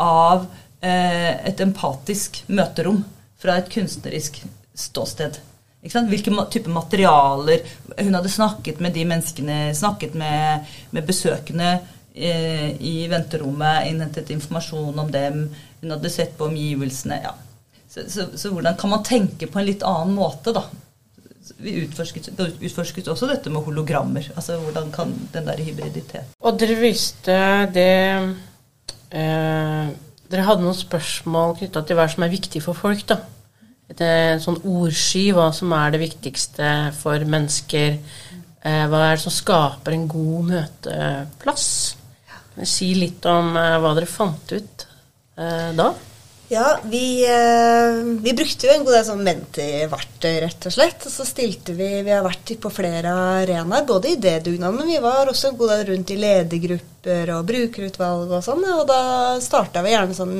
av 0.00 0.46
eh, 0.80 1.34
et 1.50 1.60
empatisk 1.60 2.42
møterom 2.48 3.02
fra 3.38 3.58
et 3.60 3.68
kunstnerisk 3.72 4.40
ståsted. 4.78 5.38
Hvilke 5.78 6.32
type 6.50 6.70
materialer 6.74 7.60
Hun 8.00 8.14
hadde 8.14 8.28
snakket 8.28 8.80
med 8.82 8.92
de 8.92 9.04
menneskene, 9.06 9.74
snakket 9.74 10.14
med, 10.18 10.66
med 10.90 11.06
besøkende 11.06 11.78
i 12.18 12.94
venterommet, 13.10 13.86
innhentet 13.90 14.30
informasjon 14.34 14.98
om 14.98 15.12
dem. 15.12 15.44
Hun 15.80 15.94
hadde 15.94 16.10
sett 16.10 16.34
på 16.38 16.48
omgivelsene. 16.50 17.20
ja. 17.22 17.34
Så, 17.88 18.04
så, 18.12 18.26
så 18.36 18.50
hvordan 18.52 18.76
kan 18.76 18.90
man 18.92 19.04
tenke 19.06 19.48
på 19.48 19.60
en 19.60 19.66
litt 19.68 19.84
annen 19.86 20.12
måte, 20.18 20.52
da? 20.52 20.66
Vi 21.56 21.72
utforsket, 21.86 22.28
utforsket 22.36 23.08
også 23.08 23.30
dette 23.30 23.50
med 23.50 23.64
hologrammer. 23.64 24.26
altså 24.36 24.58
Hvordan 24.60 24.90
kan 24.92 25.14
den 25.32 25.46
der 25.48 25.62
hybriditet 25.64 26.36
Og 26.44 26.58
dere 26.60 26.76
visste 26.76 27.38
det 27.72 27.88
eh, 29.16 29.88
Dere 30.28 30.44
hadde 30.44 30.66
noen 30.66 30.76
spørsmål 30.76 31.56
knytta 31.56 31.82
til 31.88 31.96
hva 31.96 32.04
som 32.12 32.26
er 32.26 32.34
viktig 32.34 32.60
for 32.60 32.76
folk, 32.76 33.06
da. 33.08 33.22
Et 33.88 34.02
eh, 34.04 34.34
sånn 34.44 34.60
ordsky, 34.68 35.30
hva 35.32 35.48
som 35.56 35.72
er 35.72 35.94
det 35.94 36.02
viktigste 36.02 36.72
for 36.98 37.24
mennesker. 37.24 37.96
Eh, 38.60 38.84
hva 38.92 39.06
er 39.06 39.16
det 39.16 39.24
som 39.24 39.32
skaper 39.32 39.96
en 39.96 40.04
god 40.12 40.50
møteplass? 40.50 41.70
Si 42.66 42.92
litt 42.98 43.24
om 43.30 43.56
eh, 43.56 43.78
hva 43.78 43.94
dere 43.94 44.08
fant 44.10 44.54
ut 44.54 44.86
eh, 45.38 45.70
da? 45.78 45.92
Ja, 46.50 46.78
vi, 46.84 47.24
eh, 47.28 48.04
vi 48.22 48.32
brukte 48.32 48.66
jo 48.66 48.72
en 48.72 48.84
god 48.86 48.94
del 48.96 49.04
sånn 49.04 49.24
Menti-verktøy, 49.26 50.38
rett 50.46 50.66
og 50.70 50.72
slett. 50.72 51.04
Og 51.04 51.12
så 51.12 51.26
stilte 51.28 51.74
vi 51.76 51.88
Vi 52.06 52.14
har 52.14 52.24
vært 52.24 52.54
på 52.62 52.72
flere 52.72 53.12
arenaer, 53.12 53.84
både 53.84 54.14
i 54.14 54.16
det 54.16 54.38
dugnaden, 54.46 54.78
men 54.80 54.88
vi 54.88 55.02
var 55.04 55.28
også 55.28 55.50
en 55.50 55.58
god 55.60 55.74
del 55.74 55.84
rundt 55.90 56.14
i 56.14 56.16
ledergrupper 56.22 57.34
og 57.36 57.44
brukerutvalg 57.52 58.32
og 58.32 58.44
sånn. 58.46 58.64
Og 58.78 58.86
da 58.88 59.02
starta 59.44 59.84
vi 59.84 59.92
gjerne 59.92 60.16
sånn 60.16 60.38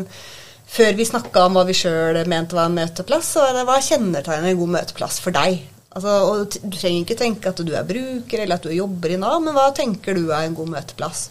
Før 0.68 0.96
vi 0.96 1.08
snakka 1.08 1.44
om 1.44 1.54
hva 1.56 1.66
vi 1.68 1.76
sjøl 1.76 2.18
mente 2.28 2.56
var 2.56 2.68
en 2.68 2.76
møteplass, 2.76 3.34
så 3.34 3.44
var 3.44 3.54
det 3.56 3.68
hva 3.68 3.78
kjennetegner 3.80 4.50
en 4.50 4.58
god 4.58 4.74
møteplass 4.78 5.20
for 5.24 5.36
deg? 5.36 5.62
Altså, 5.92 6.16
og 6.28 6.58
Du 6.60 6.76
trenger 6.76 7.04
ikke 7.04 7.20
tenke 7.20 7.52
at 7.52 7.60
du 7.64 7.72
er 7.76 7.88
bruker 7.88 8.42
eller 8.42 8.56
at 8.56 8.64
du 8.64 8.72
jobber 8.72 9.12
i 9.12 9.20
Nav, 9.20 9.40
men 9.44 9.56
hva 9.56 9.70
tenker 9.76 10.16
du 10.16 10.28
er 10.28 10.48
en 10.48 10.56
god 10.56 10.72
møteplass? 10.72 11.28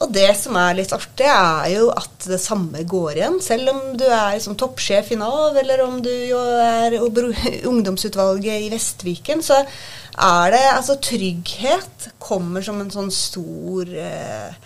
Og 0.00 0.12
det 0.14 0.30
som 0.38 0.56
er 0.56 0.78
litt 0.78 0.92
artig, 0.96 1.26
er 1.28 1.66
jo 1.74 1.90
at 1.92 2.24
det 2.30 2.40
samme 2.40 2.84
går 2.88 3.18
igjen. 3.18 3.36
Selv 3.44 3.72
om 3.74 3.80
du 4.00 4.06
er 4.08 4.38
som 4.40 4.56
toppsjef 4.56 5.12
i 5.12 5.18
Nav, 5.20 5.58
eller 5.60 5.82
om 5.84 5.98
du 6.04 6.12
er 6.32 6.96
ungdomsutvalget 7.70 8.64
i 8.64 8.70
Vestviken, 8.72 9.44
så 9.44 9.60
er 9.60 10.54
det 10.54 10.62
altså 10.72 10.96
trygghet 11.04 12.10
kommer 12.20 12.64
som 12.64 12.80
en 12.80 12.92
sånn 12.92 13.12
stor 13.12 13.92
eh, 13.92 14.56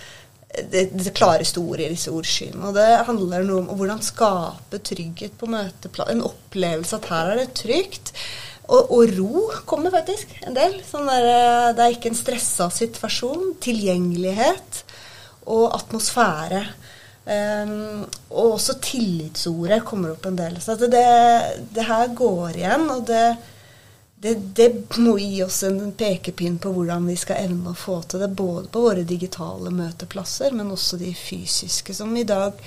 det, 0.71 0.87
det 0.95 1.13
klare 1.19 1.47
store 1.47 1.83
i 1.83 1.91
disse 1.97 2.15
ordskyene. 2.15 2.71
Og 2.71 2.79
det 2.79 2.89
handler 3.09 3.47
noe 3.47 3.65
om 3.65 3.75
hvordan 3.75 4.03
skape 4.07 4.83
trygghet 4.87 5.35
på 5.41 5.51
møteplass. 5.51 6.15
En 6.15 6.27
opplevelse 6.31 7.01
at 7.01 7.11
her 7.11 7.35
er 7.35 7.43
det 7.43 7.53
trygt. 7.59 8.15
Og, 8.65 8.95
og 8.97 9.11
ro 9.19 9.49
kommer 9.69 9.93
faktisk 9.93 10.31
en 10.47 10.55
del. 10.57 10.79
Sånn 10.87 11.11
der, 11.11 11.31
eh, 11.35 11.71
det 11.75 11.89
er 11.89 11.99
ikke 11.99 12.15
en 12.15 12.23
stressa 12.23 12.71
situasjon. 12.73 13.57
Tilgjengelighet 13.67 14.85
og 15.47 15.75
atmosfære. 15.77 16.65
Um, 17.25 18.03
og 18.37 18.59
også 18.59 18.77
tillitsordet 18.85 19.81
kommer 19.89 20.13
opp 20.13 20.27
en 20.29 20.37
del. 20.37 20.59
Så 20.61 20.77
det, 20.77 21.05
det 21.73 21.87
her 21.89 22.11
går 22.17 22.59
igjen, 22.59 22.85
og 22.93 23.07
det, 23.09 23.23
det, 24.25 24.35
det 24.57 24.69
må 25.01 25.17
gi 25.21 25.43
oss 25.45 25.63
en 25.65 25.81
pekepinn 25.97 26.59
på 26.61 26.73
hvordan 26.77 27.09
vi 27.09 27.17
skal 27.21 27.47
evne 27.47 27.73
å 27.73 27.79
få 27.79 28.03
til 28.05 28.25
det, 28.25 28.33
både 28.37 28.69
på 28.73 28.83
våre 28.89 29.07
digitale 29.09 29.73
møteplasser, 29.73 30.53
men 30.57 30.73
også 30.75 31.01
de 31.01 31.15
fysiske, 31.17 31.97
som 31.97 32.13
i 32.17 32.27
dag 32.29 32.61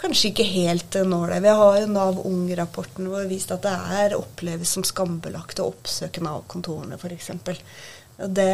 kanskje 0.00 0.30
ikke 0.30 0.46
helt 0.48 0.96
når 1.06 1.34
det. 1.34 1.40
Vi 1.44 1.54
har 1.60 1.78
jo 1.80 1.88
Nav 1.92 2.20
Ung-rapporten 2.26 3.08
har 3.12 3.30
vist 3.30 3.50
at 3.54 3.66
det 3.66 3.74
er 4.00 4.18
oppleves 4.18 4.74
som 4.76 4.86
skambelagt 4.86 5.60
å 5.60 5.68
oppsøke 5.70 6.22
Nav-kontorene, 6.24 6.98
f.eks. 6.98 7.32
Og 8.20 8.32
det, 8.36 8.48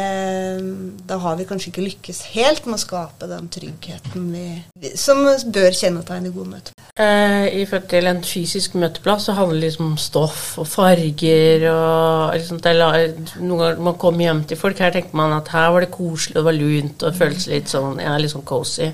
da 1.09 1.17
har 1.19 1.35
vi 1.35 1.45
kanskje 1.47 1.73
ikke 1.73 1.83
lykkes 1.83 2.21
helt 2.31 2.67
med 2.69 2.77
å 2.77 2.79
skape 2.79 3.27
den 3.27 3.49
tryggheten 3.51 4.29
vi, 4.31 4.91
som 4.95 5.25
bør 5.25 5.75
kjennetegne 5.75 6.31
gode 6.31 6.53
møter. 6.53 6.77
Eh, 6.95 7.49
I 7.59 7.65
forhold 7.67 7.89
til 7.91 8.07
en 8.07 8.21
fysisk 8.23 8.77
møteplass 8.79 9.27
så 9.27 9.35
handler 9.35 9.59
det 9.59 9.65
liksom 9.65 9.89
om 9.89 9.97
stoff 9.99 10.45
og 10.61 10.69
farger 10.71 11.67
og 11.73 12.37
liksom, 12.37 12.61
Noen 12.63 13.59
ganger 13.59 13.83
man 13.89 13.99
kommer 13.99 14.23
hjem 14.23 14.45
til 14.47 14.61
folk, 14.61 14.79
her 14.79 14.95
tenker 14.95 15.19
man 15.19 15.35
at 15.35 15.51
her 15.51 15.67
var 15.75 15.83
det 15.83 15.91
koselig 15.93 16.37
og 16.37 16.39
det 16.39 16.47
var 16.47 16.57
lunt 16.61 17.03
og 17.03 17.11
det 17.11 17.19
føles 17.19 17.49
litt 17.51 17.75
sånn, 17.75 17.99
ja, 18.03 18.15
litt 18.21 18.33
sånn 18.33 18.47
cozy. 18.47 18.89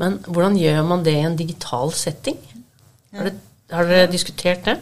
Men 0.00 0.18
hvordan 0.24 0.56
gjør 0.58 0.82
man 0.88 1.04
det 1.04 1.18
i 1.18 1.28
en 1.28 1.36
digital 1.38 1.92
setting? 1.94 2.40
Har, 3.14 3.30
dere 3.70 4.08
diskutert 4.10 4.64
det? 4.66 4.78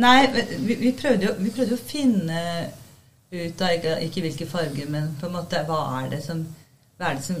Nei, 0.00 0.20
vi, 0.32 0.76
vi, 0.76 0.92
prøvde 0.96 1.30
jo, 1.30 1.34
vi 1.40 1.50
prøvde 1.52 1.76
å 1.76 1.80
finne 1.80 2.44
ut 3.32 3.62
av 3.64 3.76
ikke, 3.76 3.94
ikke, 4.06 4.24
hvilke 4.26 4.48
farger, 4.48 4.88
men 4.92 5.14
på 5.20 5.28
en 5.28 5.38
måte 5.38 5.62
hva 5.68 5.84
er 6.02 6.10
det 6.12 6.20
som 6.24 6.44
hva 7.02 7.16
som, 7.18 7.38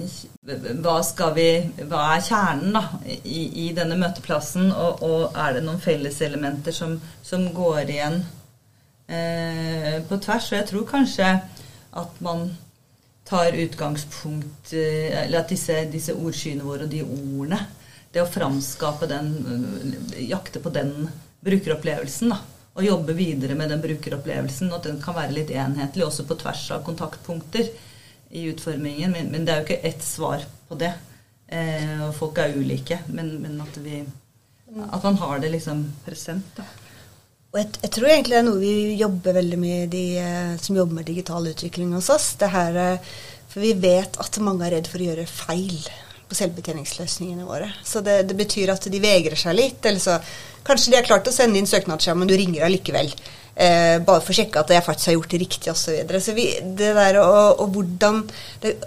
hva 0.82 1.28
vi, 1.36 1.48
hva 1.86 2.00
er 2.16 2.22
kjernen 2.26 2.74
da, 2.74 2.80
i, 3.06 3.42
i 3.62 3.66
denne 3.76 3.98
møteplassen? 4.00 4.72
Og, 4.72 5.04
og, 5.06 5.36
er 5.38 5.54
det 5.54 5.62
noen 5.66 5.78
felleselementer 5.82 6.74
som, 6.74 6.96
som 7.22 7.44
går 7.54 7.92
igjen 7.92 8.18
eh, 9.06 10.00
på 10.08 10.18
tvers? 10.24 10.48
Og 10.50 10.58
jeg 10.58 10.68
tror 10.72 10.88
kanskje 10.88 11.28
at 12.02 12.18
man 12.24 12.48
tar 13.28 13.54
utgangspunkt 13.54 14.72
eh, 14.74 15.12
Eller 15.20 15.44
at 15.44 15.52
disse, 15.52 15.76
disse 15.92 16.16
ordskyene 16.16 16.66
våre 16.66 16.88
og 16.88 16.90
de 16.90 17.04
ordene 17.04 17.60
Det 18.10 18.24
å 18.24 18.30
framskape 18.32 19.06
den 19.12 19.30
Jakte 20.26 20.64
på 20.64 20.72
den 20.74 21.06
brukeropplevelsen. 21.44 22.34
da 22.34 22.40
og 22.72 22.84
jobbe 22.86 23.14
videre 23.16 23.56
med 23.58 23.72
den 23.72 23.82
brukeropplevelsen. 23.82 24.70
Og 24.72 24.80
at 24.80 24.88
den 24.88 25.00
kan 25.02 25.16
være 25.16 25.36
litt 25.36 25.52
enhetlig 25.52 26.06
også 26.06 26.26
på 26.28 26.38
tvers 26.40 26.64
av 26.74 26.84
kontaktpunkter 26.86 27.68
i 28.32 28.46
utformingen. 28.52 29.12
Men, 29.12 29.32
men 29.32 29.46
det 29.46 29.54
er 29.54 29.60
jo 29.60 29.68
ikke 29.68 29.88
ett 29.92 30.04
svar 30.06 30.44
på 30.68 30.78
det. 30.80 30.92
Eh, 31.52 31.98
og 32.06 32.14
folk 32.16 32.40
er 32.40 32.56
ulike. 32.56 33.02
Men, 33.12 33.34
men 33.42 33.58
at, 33.64 33.76
vi, 33.84 34.00
at, 34.88 35.02
man 35.02 35.20
har 35.20 35.42
det 35.42 35.52
liksom 35.56 35.84
present. 36.06 36.54
da. 36.56 36.68
Og 37.52 37.60
jeg, 37.60 37.68
jeg, 37.82 37.92
tror 37.92 38.08
egentlig 38.08 38.32
det 38.32 38.40
er 38.40 38.48
noe 38.48 38.62
vi 38.62 38.76
jobber 38.96 39.36
veldig 39.36 39.58
med, 39.60 39.90
de 39.92 40.06
eh, 40.22 40.54
som 40.62 40.78
jobber 40.78 41.02
med 41.02 41.10
digital 41.10 41.50
utvikling 41.52 41.92
hos 41.98 42.08
oss. 42.14 42.30
Det 42.40 42.48
her, 42.54 42.80
eh, 42.80 43.12
for 43.52 43.60
vi 43.60 43.74
vet 43.76 44.16
at 44.22 44.40
mange 44.40 44.64
er 44.64 44.78
redd 44.78 44.88
for 44.88 45.02
å 45.02 45.10
gjøre 45.10 45.28
feil 45.28 45.76
på 46.32 46.38
selvbetjeningsløsningene 46.40 47.46
våre. 47.46 47.68
Så 47.84 48.00
det, 48.04 48.22
det, 48.30 48.38
betyr 48.38 48.72
at 48.72 48.88
de 48.88 49.02
vegrer 49.02 49.38
seg 49.38 49.56
litt. 49.58 49.84
Eller 49.84 50.00
så 50.02 50.16
kanskje 50.66 50.94
de 50.94 51.00
har 51.00 51.06
klart 51.06 51.28
å 51.28 51.34
sende 51.34 51.60
inn 51.60 51.68
søknadsskjema, 51.68 52.22
men 52.22 52.32
du 52.32 52.36
ringer 52.38 52.66
allikevel. 52.66 53.12
Eh, 53.52 53.98
bare 54.00 54.22
for 54.24 54.32
å 54.32 54.36
sjekke 54.38 54.62
at 54.62 54.70
jeg 54.72 54.84
faktisk 54.84 55.10
har 55.10 55.16
gjort 55.18 55.32
det 55.34 55.40
riktig 55.42 55.72
osv. 55.72 56.12
Så, 56.24 56.32
videre. 56.32 57.20
og, 57.20 57.60
og 57.60 57.74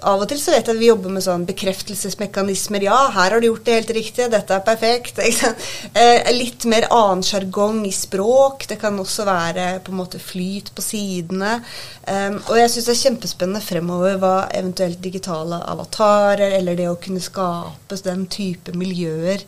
Av 0.01 0.23
og 0.23 0.25
til 0.31 0.39
så 0.41 0.55
vet 0.55 0.65
jeg 0.65 0.73
at 0.73 0.79
vi 0.79 0.89
jobber 0.89 1.13
med 1.13 1.25
sånn 1.25 1.45
bekreftelsesmekanismer. 1.45 2.87
Ja, 2.87 2.97
her 3.13 3.35
har 3.35 3.43
du 3.43 3.49
gjort 3.51 3.65
det 3.67 3.77
helt 3.77 3.93
riktig. 3.99 4.29
Dette 4.33 4.57
er 4.57 4.65
perfekt. 4.65 5.21
Eh, 5.95 6.27
litt 6.33 6.65
mer 6.67 6.87
annen 6.91 7.21
sjargong 7.23 7.83
i 7.87 7.91
språk. 7.93 8.65
Det 8.67 8.77
kan 8.81 8.97
også 8.99 9.23
være 9.27 9.67
på 9.85 9.93
en 9.93 9.99
måte 9.99 10.19
flyt 10.19 10.71
på 10.75 10.83
sidene. 10.83 11.59
Um, 12.07 12.39
og 12.49 12.57
jeg 12.59 12.71
syns 12.73 12.87
det 12.89 12.93
er 12.93 12.99
kjempespennende 12.99 13.63
fremover 13.63 14.17
hva 14.21 14.33
eventuelt 14.53 14.99
digitale 15.03 15.61
avatarer 15.71 16.57
eller 16.57 16.77
det 16.77 16.89
å 16.91 16.97
kunne 17.01 17.23
skapes 17.23 18.03
den 18.05 18.25
type 18.31 18.75
miljøer 18.77 19.45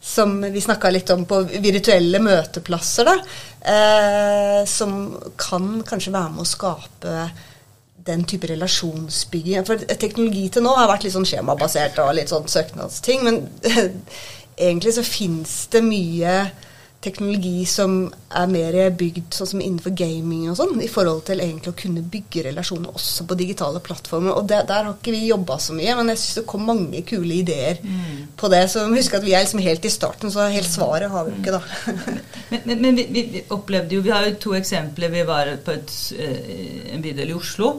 som 0.00 0.40
vi 0.40 0.60
snakka 0.60 0.90
litt 0.90 1.10
om 1.10 1.24
på 1.28 1.42
virtuelle 1.58 2.20
møteplasser, 2.22 3.08
da, 3.08 3.16
eh, 3.72 4.62
som 4.66 5.18
kan 5.36 5.82
kanskje 5.86 6.14
være 6.14 6.34
med 6.36 6.44
å 6.44 6.48
skape 6.48 7.30
den 8.08 8.24
type 8.24 8.48
relasjonsbygging. 8.48 9.66
For 9.66 9.82
teknologi 10.00 10.46
til 10.54 10.64
nå 10.64 10.72
har 10.76 10.88
vært 10.90 11.04
litt 11.04 11.16
sånn 11.16 11.28
skjemabasert 11.28 11.98
og 12.04 12.14
litt 12.16 12.32
sånn 12.32 12.48
søknadsting, 12.48 13.26
men 13.26 13.42
egentlig 14.68 14.94
så 14.96 15.04
fins 15.06 15.60
det 15.72 15.84
mye 15.84 16.38
teknologi 17.00 17.62
som 17.70 17.92
er 18.34 18.48
mer 18.50 18.76
bygd 18.98 19.36
sånn 19.36 19.50
som 19.52 19.60
innenfor 19.62 19.92
gaming 19.96 20.48
og 20.50 20.56
sånn, 20.58 20.80
i 20.82 20.88
forhold 20.90 21.22
til 21.28 21.42
egentlig 21.44 21.70
å 21.70 21.78
kunne 21.78 22.02
bygge 22.02 22.42
relasjoner 22.48 22.90
også 22.90 23.26
på 23.28 23.36
digitale 23.38 23.82
plattformer. 23.84 24.34
Og 24.34 24.48
det, 24.50 24.64
der 24.66 24.88
har 24.88 24.96
ikke 24.96 25.14
vi 25.14 25.28
jobba 25.28 25.60
så 25.62 25.76
mye, 25.78 25.94
men 25.98 26.10
jeg 26.12 26.20
syns 26.22 26.40
det 26.40 26.46
kom 26.50 26.66
mange 26.66 27.04
kule 27.06 27.36
ideer 27.36 27.78
mm. 27.84 28.24
på 28.40 28.50
det. 28.50 28.64
Så 28.72 28.82
husk 28.90 29.14
at 29.14 29.26
vi 29.26 29.36
er 29.36 29.46
liksom 29.46 29.62
helt 29.62 29.86
i 29.86 29.92
starten, 29.94 30.32
så 30.34 30.48
helt 30.50 30.70
svaret 30.70 31.12
har 31.12 31.28
vi 31.28 31.36
jo 31.36 31.42
ikke, 31.42 31.54
da. 31.54 31.92
men, 32.50 32.64
men, 32.64 32.82
men 32.88 32.98
vi, 32.98 33.06
vi, 33.14 33.44
opplevde 33.54 33.94
jo 33.94 34.02
Vi 34.02 34.14
har 34.14 34.26
jo 34.26 34.34
to 34.42 34.56
eksempler. 34.58 35.14
Vi 35.14 35.22
var 35.28 35.52
på 35.64 35.76
et, 35.76 35.94
eh, 36.18 36.90
en 36.96 37.04
bydel 37.04 37.30
i 37.30 37.38
Oslo. 37.38 37.70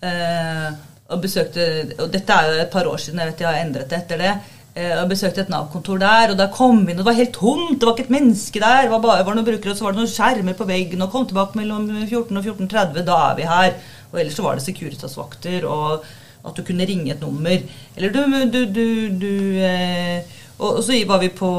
Eh, 0.00 0.72
og 1.12 1.20
besøkte 1.20 1.64
Og 2.00 2.08
dette 2.10 2.34
er 2.34 2.48
jo 2.48 2.60
et 2.62 2.72
par 2.72 2.88
år 2.88 3.00
siden, 3.04 3.20
jeg 3.20 3.32
vet 3.32 3.44
jeg 3.44 3.50
har 3.50 3.60
endret 3.60 3.90
det 3.90 3.98
etter 4.00 4.22
det 4.22 4.32
og 4.72 5.10
besøkte 5.10 5.42
et 5.42 5.50
Nav-kontor 5.52 5.98
der, 6.00 6.30
og 6.32 6.38
da 6.38 6.46
kom 6.48 6.78
vi 6.86 6.94
inn, 6.94 7.00
og 7.00 7.02
det 7.02 7.10
var 7.10 7.18
helt 7.18 7.34
tomt. 7.36 7.74
Det 7.76 7.84
var 7.84 7.92
ikke 7.92 8.06
et 8.06 8.14
menneske 8.14 8.60
der. 8.62 8.86
Det 8.86 8.92
var 8.94 9.02
bare 9.04 9.26
var 9.26 9.36
noen 9.36 9.44
brukere, 9.44 9.74
og 9.74 9.76
så 9.76 9.84
var 9.84 9.92
det 9.92 10.00
noen 10.00 10.12
skjermer 10.12 10.56
på 10.56 10.66
veggen. 10.70 11.04
Og 11.04 11.12
kom 11.12 11.26
tilbake 11.28 11.58
mellom 11.60 11.90
14 12.06 12.40
og 12.40 12.46
14.30. 12.46 13.02
Da 13.04 13.18
er 13.26 13.36
vi 13.36 13.48
her. 13.50 13.74
Og 14.12 14.20
ellers 14.22 14.38
så 14.38 14.46
var 14.46 14.56
det 14.56 14.64
Securitas-vakter, 14.64 15.66
og 15.68 16.06
at 16.42 16.56
du 16.56 16.64
kunne 16.66 16.86
ringe 16.88 17.12
et 17.12 17.20
nummer. 17.20 17.66
Eller 17.96 18.14
du, 18.14 18.22
du, 18.48 18.62
du, 18.72 18.86
du 19.20 19.34
eh, 19.60 20.24
og, 20.58 20.78
og, 20.78 20.80
så 20.86 20.96
var 21.08 21.20
vi 21.22 21.28
på 21.34 21.50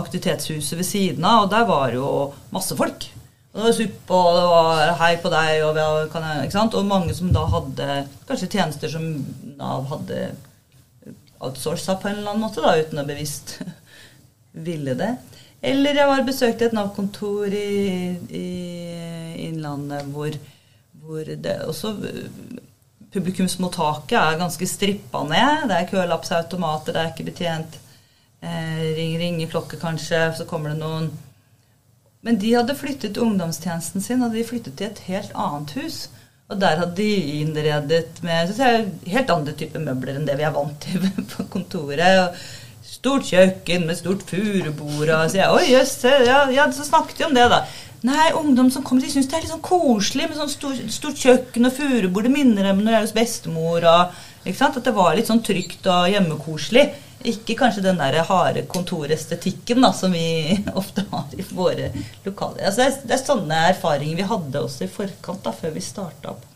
aktivitetshuset 0.00 0.78
ved 0.78 0.86
siden 0.86 1.24
av, 1.24 1.46
og 1.46 1.50
der 1.52 1.66
var 1.68 1.94
jo 1.94 2.12
masse 2.54 2.76
folk. 2.76 3.08
Og 3.50 3.58
det 3.58 3.66
var 3.66 3.76
suppe, 3.78 4.14
og 4.14 4.36
det 4.36 4.44
var 4.52 4.94
hei 5.00 5.10
på 5.22 5.32
deg, 5.32 5.64
og, 5.66 5.80
jeg, 5.80 6.62
og 6.68 6.86
mange 6.86 7.16
som 7.16 7.32
da 7.34 7.48
hadde 7.50 7.88
kanskje 8.28 8.52
tjenester 8.52 8.92
som 8.92 9.08
Nav 9.58 9.88
hadde 9.90 10.30
outsourca 11.40 11.96
på 11.96 12.08
en 12.08 12.20
eller 12.20 12.32
annen 12.34 12.44
måte, 12.44 12.62
da, 12.64 12.76
uten 12.76 13.02
å 13.02 13.06
bevisst 13.08 13.58
ville 14.68 14.94
det. 14.98 15.14
Eller 15.60 15.98
jeg 15.98 16.08
var 16.08 16.22
besøkte 16.24 16.68
et 16.68 16.76
Nav-kontor 16.76 17.52
i, 17.52 18.16
i, 18.32 18.46
Innlandet 19.48 20.08
hvor, 20.14 20.36
hvor 21.02 21.26
det 21.28 21.58
også 21.66 21.94
Publikumsmottaket 23.10 24.14
er 24.14 24.38
ganske 24.38 24.66
strippa 24.70 25.24
ned. 25.26 25.64
Det 25.66 25.76
er 25.76 25.88
kølappsautomater, 25.90 26.94
det 26.94 27.00
er 27.02 27.08
ikke 27.10 27.26
betjent. 27.26 27.78
Eh, 28.40 28.84
ring, 28.94 29.16
ringeklokke 29.18 29.80
kanskje, 29.80 30.20
så 30.38 30.46
kommer 30.48 30.70
det 30.70 30.78
noen 30.80 31.10
Men 32.22 32.38
de 32.38 32.52
hadde 32.54 32.76
flyttet 32.76 33.18
ungdomstjenesten 33.18 34.04
sin, 34.04 34.22
og 34.22 34.34
de 34.36 34.44
flyttet 34.44 34.76
til 34.78 34.86
et 34.86 35.02
helt 35.08 35.32
annet 35.34 35.74
hus. 35.80 35.98
Og 36.50 36.58
der 36.58 36.80
hadde 36.82 36.96
de 36.98 37.10
innredet 37.40 38.22
med 38.26 38.50
jeg, 38.58 38.88
helt 39.12 39.30
andre 39.30 39.54
typer 39.54 39.82
møbler 39.84 40.16
enn 40.18 40.26
det 40.26 40.34
vi 40.40 40.46
er 40.46 40.54
vant 40.54 40.80
til 40.82 41.04
på 41.34 41.46
kontoret. 41.52 42.40
Stort 42.82 43.28
kjøkken 43.30 43.86
med 43.86 43.98
stort 44.00 44.24
furubord. 44.26 45.12
Og 45.14 45.30
så 45.30 45.38
jeg, 45.38 45.52
Oi, 45.54 45.68
jøss, 45.70 45.94
ja, 46.26 46.42
ja, 46.50 46.66
så 46.74 46.86
snakket 46.88 47.20
de 47.20 47.28
om 47.28 47.36
det, 47.36 47.46
da. 47.52 47.62
Nei, 48.08 48.30
ungdom 48.32 48.70
som 48.72 48.82
kommer, 48.82 49.04
de 49.04 49.12
syns 49.12 49.28
det 49.28 49.36
er 49.36 49.44
litt 49.44 49.52
sånn 49.52 49.62
koselig 49.62 50.26
med 50.26 50.38
sånn 50.38 50.50
stort, 50.50 50.80
stort 50.90 51.20
kjøkken 51.20 51.68
og 51.68 51.76
furubord. 51.76 52.26
Det 52.26 52.34
minner 52.34 52.66
dem 52.66 52.82
når 52.82 52.94
jeg 52.94 52.98
er 52.98 53.06
hos 53.06 53.16
bestemor. 53.16 53.86
Og, 53.86 54.18
At 54.50 54.82
det 54.82 54.96
var 54.96 55.14
litt 55.14 55.30
sånn 55.30 55.44
trygt 55.44 55.86
og 55.86 56.08
hjemmekoselig. 56.10 56.86
Ikke 57.28 57.56
kanskje 57.58 57.84
den 57.84 57.98
der 58.00 58.22
harde 58.24 58.62
kontorestetikken 58.70 59.82
da, 59.84 59.92
som 59.96 60.12
vi 60.14 60.56
ofte 60.80 61.04
har 61.10 61.32
i 61.36 61.44
våre 61.52 61.90
lokaler. 62.24 62.66
Altså, 62.66 62.82
det, 62.82 62.86
er, 62.86 63.00
det, 63.04 63.16
er, 63.16 63.24
sånne 63.24 63.64
erfaringer 63.72 64.20
vi 64.20 64.28
hadde 64.30 64.62
også 64.64 64.86
i 64.86 64.92
forkant, 64.92 65.42
da, 65.44 65.52
før 65.56 65.74
vi 65.74 65.82
starta 65.84 66.32
opp. 66.32 66.46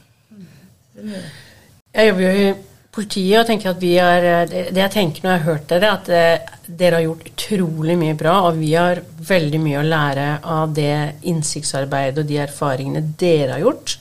Jeg 0.94 2.09
jobber 2.09 2.24
jo 2.24 2.31
i 2.38 2.55
politiet 2.94 3.40
og 3.40 3.48
tenker 3.48 3.72
at 3.72 3.81
vi 3.83 3.96
har 3.98 4.24
Det 4.46 4.79
jeg 4.79 4.92
tenker 4.94 5.24
når 5.24 5.33
jeg 5.33 5.40
har 5.40 5.48
hørt 5.48 5.66
dere, 5.72 5.90
at 5.98 6.11
eh, 6.14 6.53
dere 6.68 7.00
har 7.00 7.07
gjort 7.09 7.27
utrolig 7.33 7.96
mye 7.98 8.14
bra, 8.18 8.37
og 8.46 8.61
vi 8.61 8.70
har 8.79 9.03
veldig 9.35 9.61
mye 9.61 9.83
å 9.83 9.88
lære 9.88 10.29
av 10.55 10.72
det 10.77 10.94
innsiktsarbeidet 11.27 12.22
og 12.22 12.31
de 12.31 12.40
erfaringene 12.46 13.05
dere 13.20 13.57
har 13.57 13.66
gjort. 13.66 13.98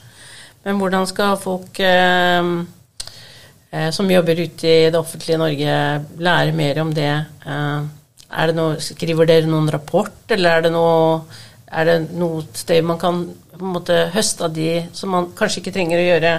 Men 0.64 0.78
hvordan 0.80 1.10
skal 1.10 1.36
folk 1.42 1.82
eh, 1.82 2.54
Eh, 2.54 2.73
som 3.94 4.10
jobber 4.10 4.40
ute 4.44 4.68
i 4.68 4.90
det 4.90 4.98
offentlige 4.98 5.40
Norge, 5.40 5.76
lære 6.22 6.54
mer 6.54 6.80
om 6.82 6.92
det. 6.94 7.12
Eh, 7.46 7.86
det 8.34 8.56
noe, 8.56 8.78
skriver 8.82 9.28
dere 9.30 9.50
noen 9.50 9.70
rapport, 9.72 10.16
eller 10.34 10.58
er 10.58 10.66
det 10.66 10.72
noe, 10.74 11.22
er 11.70 11.90
det 11.90 11.98
noe 12.14 12.44
sted 12.54 12.86
man 12.86 13.00
kan 13.02 13.24
måte 13.62 14.08
høste 14.14 14.48
av 14.48 14.54
de 14.54 14.84
som 14.92 15.12
man 15.14 15.30
kanskje 15.36 15.62
ikke 15.62 15.74
trenger 15.76 16.00
å 16.00 16.08
gjøre 16.08 16.34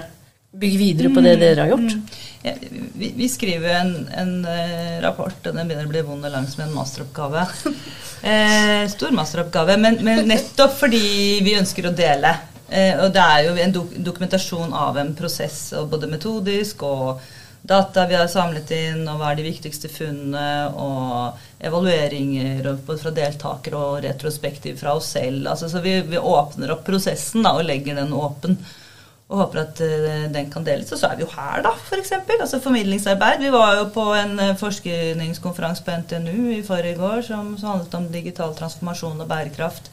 Bygge 0.55 0.77
videre 0.79 1.09
på 1.11 1.19
det 1.19 1.33
mm, 1.35 1.41
dere 1.41 1.63
har 1.65 1.71
gjort? 1.73 1.93
Mm. 1.97 2.03
Ja, 2.45 2.51
vi, 2.95 3.09
vi, 3.17 3.27
skriver 3.27 3.73
en, 3.75 3.89
en 4.15 4.29
uh, 4.47 5.01
rapport, 5.03 5.35
og 5.35 5.51
den 5.57 5.67
begynner 5.67 5.89
å 5.89 5.91
bli 5.91 6.03
vond 6.07 6.23
og 6.23 6.31
lang 6.31 6.45
som 6.47 6.61
en 6.63 6.71
masteroppgave. 6.77 7.43
eh, 8.31 8.85
stor 8.93 9.11
masteroppgave, 9.17 9.75
men, 9.81 9.99
men 10.05 10.23
nettopp 10.31 10.77
fordi 10.79 11.01
vi 11.43 11.57
ønsker 11.59 11.89
å 11.89 11.95
dele. 11.97 12.31
Eh, 12.69 12.97
og 12.97 13.11
det 13.13 13.23
er 13.23 13.41
jo 13.45 13.55
en 13.61 13.73
dok 13.73 13.97
dokumentasjon 14.07 14.73
av 14.73 14.97
en 14.97 15.11
prosess, 15.17 15.73
både 15.89 16.09
metodisk 16.09 16.81
og 16.85 17.21
data 17.65 18.05
vi 18.07 18.15
har 18.17 18.27
samlet 18.29 18.71
inn, 18.75 19.03
og 19.09 19.19
hva 19.19 19.31
er 19.31 19.39
de 19.39 19.47
viktigste 19.47 19.89
funnene, 19.89 20.69
og 20.77 21.65
evalueringer 21.65 22.65
både 22.85 23.01
fra 23.01 23.13
deltakere 23.15 23.81
og 23.81 24.01
retrospektiv 24.05 24.77
fra 24.81 24.95
oss 24.99 25.11
selv. 25.15 25.47
Altså, 25.49 25.69
så 25.71 25.81
vi, 25.81 25.97
vi, 26.05 26.21
åpner 26.21 26.75
opp 26.75 26.85
prosessen 26.87 27.45
da, 27.45 27.55
og 27.57 27.65
legger 27.65 27.97
den 28.01 28.13
åpen. 28.13 28.59
og 29.25 29.39
håper 29.39 29.59
at 29.63 29.79
eh, 29.81 30.25
den 30.29 30.51
kan 30.53 30.65
deles. 30.65 30.91
Og 30.93 30.99
så 31.01 31.07
er 31.09 31.17
vi 31.17 31.25
jo 31.25 31.31
her, 31.33 31.63
da, 31.65 31.71
f.eks. 31.73 32.11
For 32.27 32.41
altså 32.45 32.59
formidlingsarbeid. 32.61 33.41
Vi 33.41 33.49
var 33.55 33.79
jo 33.79 33.87
på 33.95 34.03
en 34.13 34.37
eh, 34.39 34.57
forskningskonferanse 34.59 35.81
på 35.85 35.95
NTNU 36.03 36.51
i 36.53 36.65
forrige 36.67 37.01
år 37.01 37.23
som, 37.25 37.55
som 37.57 37.71
handlet 37.71 37.97
om 37.97 38.11
digital 38.13 38.53
transformasjon 38.53 39.25
og 39.25 39.31
bærekraft. 39.31 39.89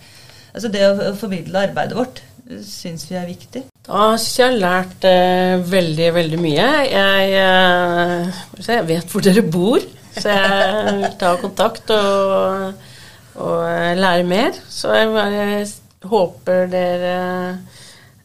Altså 0.52 0.68
det 0.68 0.84
å, 0.84 1.14
formidle 1.16 1.64
arbeidet 1.70 1.96
vårt 1.96 2.20
syns 2.66 3.06
vi 3.10 3.18
er 3.18 3.28
viktig. 3.28 3.64
Da 3.86 4.12
syns 4.16 4.38
jeg 4.38 4.48
har 4.48 4.58
lært 4.60 5.06
eh, 5.08 5.58
veldig, 5.72 6.08
veldig 6.14 6.40
mye. 6.42 6.70
Jeg, 6.90 7.28
eh, 7.42 8.40
jeg, 8.66 8.88
vet 8.88 9.12
hvor 9.12 9.24
dere 9.24 9.44
bor, 9.46 9.84
så 10.16 10.34
jeg 10.34 10.96
vil 10.98 11.06
ta 11.20 11.36
kontakt 11.40 11.92
og, 11.96 12.88
og 13.36 13.62
lære 13.98 14.26
mer. 14.28 14.58
Så 14.68 14.94
jeg 14.96 15.12
bare 15.14 15.46
håper 16.12 16.66
dere 16.72 17.16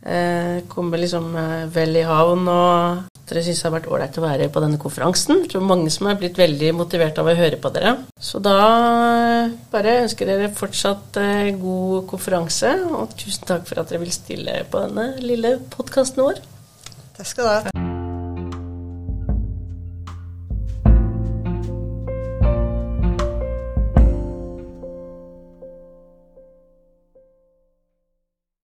eh, 0.01 0.63
kommer 0.69 1.01
liksom 1.01 1.35
eh, 1.37 1.67
vel 1.73 2.01
i 2.01 2.05
havn, 2.07 2.47
og 2.47 3.16
dere 3.27 3.43
syns 3.43 3.63
har 3.65 3.73
vært 3.75 3.89
ålreit 3.91 4.17
å 4.19 4.23
være 4.23 4.49
på 4.53 4.63
denne 4.63 4.79
konferansen. 4.81 5.41
Jeg 5.43 5.51
tror 5.53 5.65
mange 5.67 5.91
som 5.93 6.07
har 6.09 6.19
blitt 6.19 6.39
veldig 6.39 6.71
motivert 6.77 7.19
av 7.19 7.27
å 7.27 7.35
høre 7.37 7.59
på 7.61 7.71
dere. 7.75 7.95
Så 8.19 8.41
da 8.43 8.57
bare 9.71 9.97
ønsker 10.03 10.29
dere 10.29 10.53
fortsatt 10.55 11.19
eh, 11.21 11.51
god 11.59 12.07
konferanse, 12.11 12.73
og 12.87 13.17
tusen 13.19 13.49
takk 13.49 13.67
for 13.69 13.83
at 13.83 13.91
dere 13.91 14.05
vil 14.05 14.15
stille 14.15 14.61
på 14.71 14.85
denne 14.87 15.11
lille 15.23 15.57
podkasten 15.75 16.23
vår. 16.23 16.41
Takk 17.17 17.33
skal 17.33 17.45
du 17.47 17.53
ha. 17.55 17.86